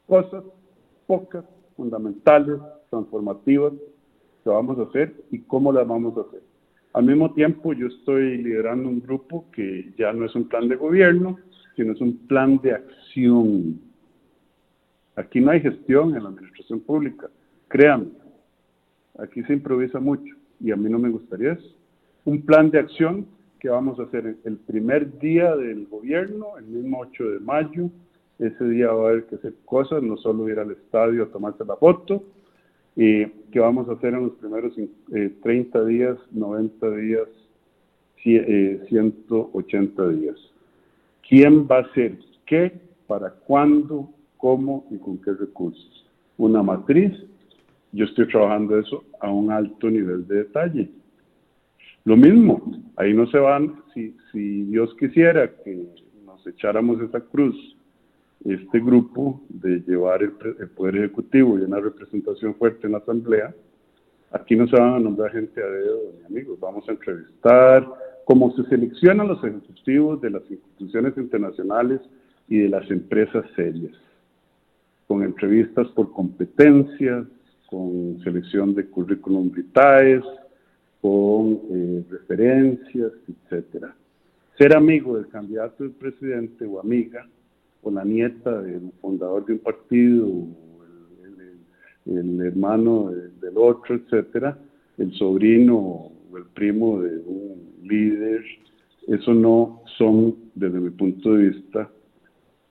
[0.08, 0.46] cosas
[1.06, 1.44] pocas,
[1.76, 2.58] fundamentales,
[2.90, 3.74] transformativas
[4.44, 6.42] que vamos a hacer y cómo las vamos a hacer.
[6.94, 10.76] Al mismo tiempo, yo estoy liderando un grupo que ya no es un plan de
[10.76, 11.38] gobierno,
[11.78, 13.80] sino es un plan de acción.
[15.16, 17.30] Aquí no hay gestión en la administración pública,
[17.70, 18.12] créanme.
[19.20, 21.76] Aquí se improvisa mucho y a mí no me gustaría eso.
[22.26, 23.26] un plan de acción
[23.60, 27.90] que vamos a hacer el primer día del gobierno, el mismo 8 de mayo.
[28.38, 31.66] Ese día va a haber que hacer cosas, no solo ir al estadio a tomarse
[31.66, 32.24] la foto,
[32.96, 34.74] y que vamos a hacer en los primeros
[35.42, 37.28] 30 eh, días, 90 días,
[38.24, 40.38] 180 eh, días.
[41.28, 42.72] ¿Quién va a hacer qué,
[43.06, 46.06] para cuándo, cómo y con qué recursos?
[46.38, 47.12] Una matriz,
[47.92, 50.90] yo estoy trabajando eso a un alto nivel de detalle.
[52.06, 52.62] Lo mismo,
[52.96, 55.88] ahí no se van, si, si Dios quisiera que
[56.26, 57.76] nos echáramos esa cruz,
[58.46, 63.54] este grupo de llevar el, Poder Ejecutivo y una representación fuerte en la Asamblea,
[64.32, 67.86] aquí no se van a nombrar gente a dedo ni amigos, vamos a entrevistar,
[68.28, 72.02] como se seleccionan los ejecutivos de las instituciones internacionales
[72.50, 73.96] y de las empresas serias,
[75.08, 77.26] con entrevistas por competencias,
[77.70, 80.22] con selección de currículum vitae,
[81.00, 83.96] con eh, referencias, etcétera.
[84.58, 87.26] Ser amigo del candidato del presidente o amiga,
[87.82, 90.28] o la nieta del fundador de un partido,
[92.06, 93.10] el, el, hermano
[93.40, 94.58] del otro, etcétera,
[94.98, 95.78] el sobrino
[96.30, 98.44] o el primo de un líder,
[99.08, 101.90] eso no son, desde mi punto de vista,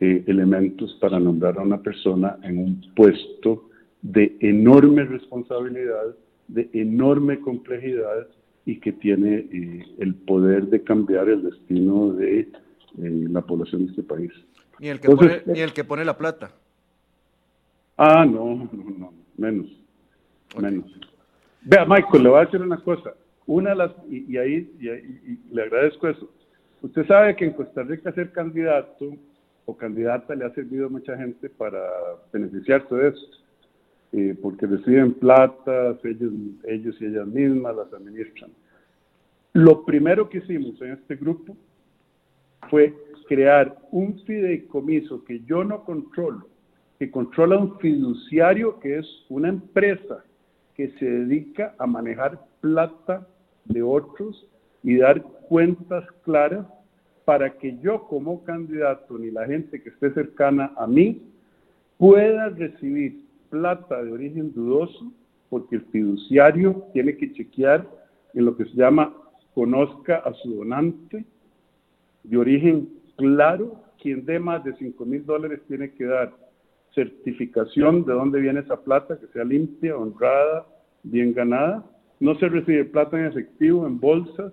[0.01, 3.71] eh, elementos para nombrar a una persona en un puesto
[4.03, 6.15] de enorme responsabilidad,
[6.49, 8.29] de enorme complejidad
[8.67, 12.49] y que tiene eh, el poder de cambiar el destino de eh,
[12.99, 14.33] la población de este país.
[14.79, 16.51] Ni el, que pone, ni el que pone la plata.
[17.97, 18.69] Ah, no, no,
[18.99, 19.67] no, menos,
[20.61, 20.85] menos.
[21.63, 23.15] Vea, Michael, le voy a decir una cosa.
[23.47, 26.31] Una de las, y, ahí, y, le agradezco eso.
[26.83, 29.17] Usted sabe que en Costa Rica ser candidato
[29.65, 31.81] o candidata le ha servido a mucha gente para
[32.33, 33.27] beneficiarse de eso,
[34.13, 36.33] eh, porque reciben plata, ellos,
[36.65, 38.51] ellos y ellas mismas las administran.
[39.53, 41.57] Lo primero que hicimos en este grupo
[42.69, 42.95] fue
[43.29, 46.47] crear un fideicomiso que yo no controlo,
[46.99, 50.25] que controla un fiduciario que es una empresa
[50.75, 53.27] que se dedica a manejar plata
[53.69, 54.47] de otros
[54.83, 56.67] y dar cuentas claras
[57.25, 61.23] para que yo como candidato ni la gente que esté cercana a mí
[61.99, 65.13] pueda recibir plata de origen dudoso
[65.49, 67.87] porque el fiduciario tiene que chequear
[68.35, 69.15] en lo que se llama
[69.55, 71.25] conozca a su donante
[72.23, 76.33] de origen claro, quien dé más de 5 mil dólares tiene que dar
[76.95, 80.67] certificación de dónde viene esa plata, que sea limpia, honrada,
[81.03, 81.85] bien ganada.
[82.21, 84.53] No se recibe plata en efectivo, en bolsas,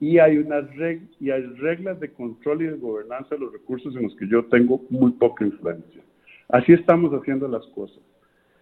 [0.00, 4.26] y hay, unas reglas de control y de gobernanza de los recursos en los que
[4.26, 6.02] yo tengo muy poca influencia.
[6.48, 8.00] Así estamos haciendo las cosas.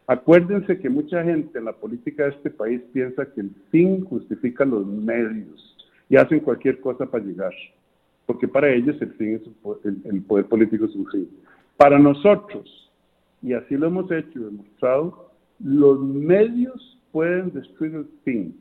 [0.06, 4.64] Acuérdense que mucha gente en la política de este país piensa que el fin justifica
[4.64, 5.76] los medios
[6.10, 7.54] y hacen cualquier cosa para llegar
[8.30, 9.42] porque para ellos el fin es
[10.04, 11.28] el, poder político es un fin.
[11.76, 12.88] Para nosotros,
[13.42, 18.56] y así lo hemos hecho y demostrado, los medios pueden destruir el fin.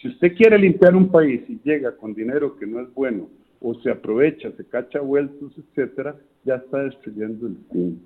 [0.00, 3.28] Si usted quiere limpiar un país y llega con dinero que no es bueno,
[3.60, 8.02] o se aprovecha, se cacha vueltos, etcétera, ya está destruyendo el fin.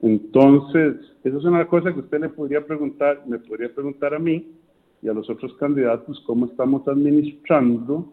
[0.00, 4.52] Entonces, eso es una cosa que usted le podría preguntar, me podría preguntar a mí
[5.00, 8.12] y a los otros candidatos cómo estamos administrando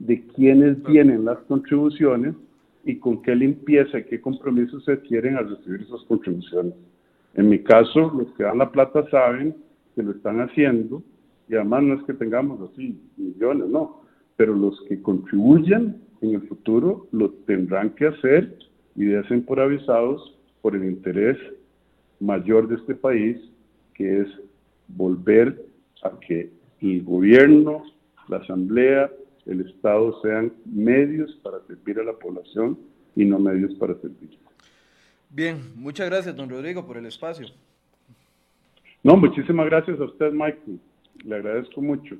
[0.00, 2.34] de quiénes vienen las contribuciones
[2.84, 6.74] y con qué limpieza y qué compromisos se adquieren al recibir esas contribuciones.
[7.34, 9.56] En mi caso, los que dan la plata saben
[9.94, 11.02] que lo están haciendo
[11.48, 14.02] y además no es que tengamos así millones, no,
[14.36, 18.56] pero los que contribuyen en el futuro lo tendrán que hacer
[18.94, 21.36] y deben por avisados por el interés
[22.20, 23.36] mayor de este país,
[23.94, 24.28] que es
[24.88, 25.66] volver
[26.02, 26.50] a que
[26.80, 27.82] el gobierno,
[28.28, 29.10] la asamblea
[29.46, 32.78] el Estado sean medios para servir a la población
[33.16, 34.38] y no medios para servir.
[35.34, 37.46] Bien, muchas gracias, don Rodrigo, por el espacio.
[39.02, 40.78] No, muchísimas gracias a usted, Michael.
[41.24, 42.16] Le agradezco mucho.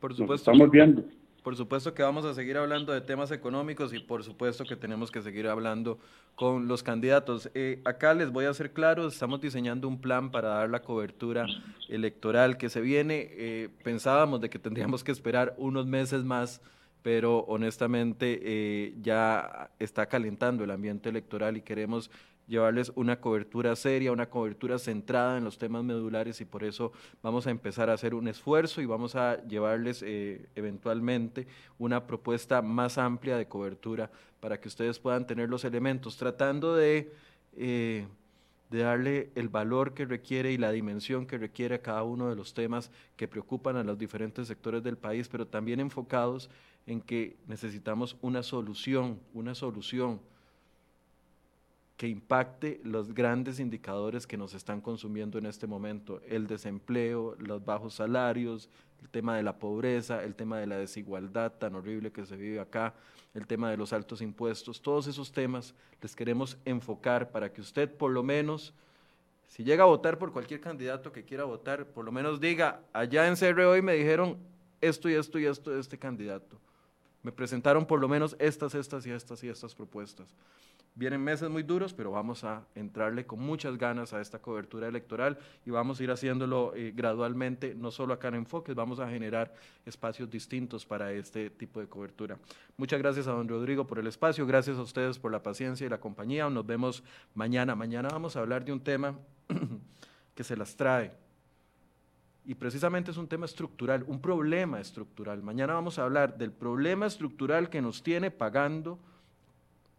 [0.00, 0.50] Por supuesto.
[0.50, 1.04] estamos viendo.
[1.44, 5.10] Por supuesto que vamos a seguir hablando de temas económicos y por supuesto que tenemos
[5.10, 5.98] que seguir hablando
[6.34, 7.48] con los candidatos.
[7.54, 11.46] Eh, acá les voy a ser claro, estamos diseñando un plan para dar la cobertura
[11.88, 13.28] electoral que se viene.
[13.30, 16.60] Eh, pensábamos de que tendríamos que esperar unos meses más,
[17.02, 22.10] pero honestamente eh, ya está calentando el ambiente electoral y queremos
[22.48, 26.92] llevarles una cobertura seria, una cobertura centrada en los temas medulares y por eso
[27.22, 31.46] vamos a empezar a hacer un esfuerzo y vamos a llevarles eh, eventualmente
[31.78, 34.10] una propuesta más amplia de cobertura
[34.40, 37.12] para que ustedes puedan tener los elementos, tratando de,
[37.56, 38.06] eh,
[38.70, 42.36] de darle el valor que requiere y la dimensión que requiere a cada uno de
[42.36, 46.48] los temas que preocupan a los diferentes sectores del país, pero también enfocados
[46.86, 50.20] en que necesitamos una solución, una solución
[51.98, 57.64] que impacte los grandes indicadores que nos están consumiendo en este momento, el desempleo, los
[57.64, 58.70] bajos salarios,
[59.02, 62.60] el tema de la pobreza, el tema de la desigualdad tan horrible que se vive
[62.60, 62.94] acá,
[63.34, 67.92] el tema de los altos impuestos, todos esos temas les queremos enfocar para que usted
[67.92, 68.72] por lo menos,
[69.48, 73.26] si llega a votar por cualquier candidato que quiera votar, por lo menos diga, allá
[73.26, 74.38] en CR hoy me dijeron
[74.80, 76.60] esto y esto y esto de este candidato.
[77.24, 80.32] Me presentaron por lo menos estas, estas y estas y estas propuestas.
[80.98, 85.38] Vienen meses muy duros, pero vamos a entrarle con muchas ganas a esta cobertura electoral
[85.64, 89.54] y vamos a ir haciéndolo eh, gradualmente, no solo acá en Enfoques, vamos a generar
[89.86, 92.36] espacios distintos para este tipo de cobertura.
[92.76, 95.88] Muchas gracias a don Rodrigo por el espacio, gracias a ustedes por la paciencia y
[95.88, 96.50] la compañía.
[96.50, 97.76] Nos vemos mañana.
[97.76, 99.16] Mañana vamos a hablar de un tema
[100.34, 101.12] que se las trae.
[102.44, 105.44] Y precisamente es un tema estructural, un problema estructural.
[105.44, 108.98] Mañana vamos a hablar del problema estructural que nos tiene pagando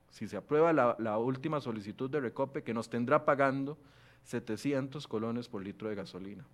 [0.09, 3.77] si se aprueba la, última solicitud de recope, que nos tendrá pagando
[4.23, 6.45] 700 colones por litro de gasolina.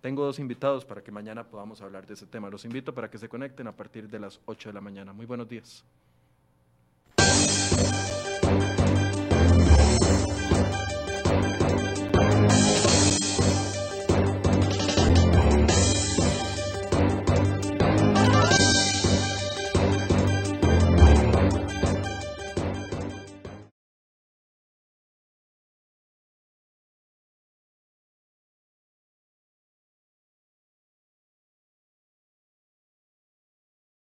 [0.00, 2.50] Tengo dos invitados para que mañana podamos hablar de ese tema.
[2.50, 5.12] Los invito para que se conecten a partir de las 8 de la mañana.
[5.12, 5.84] Muy buenos días.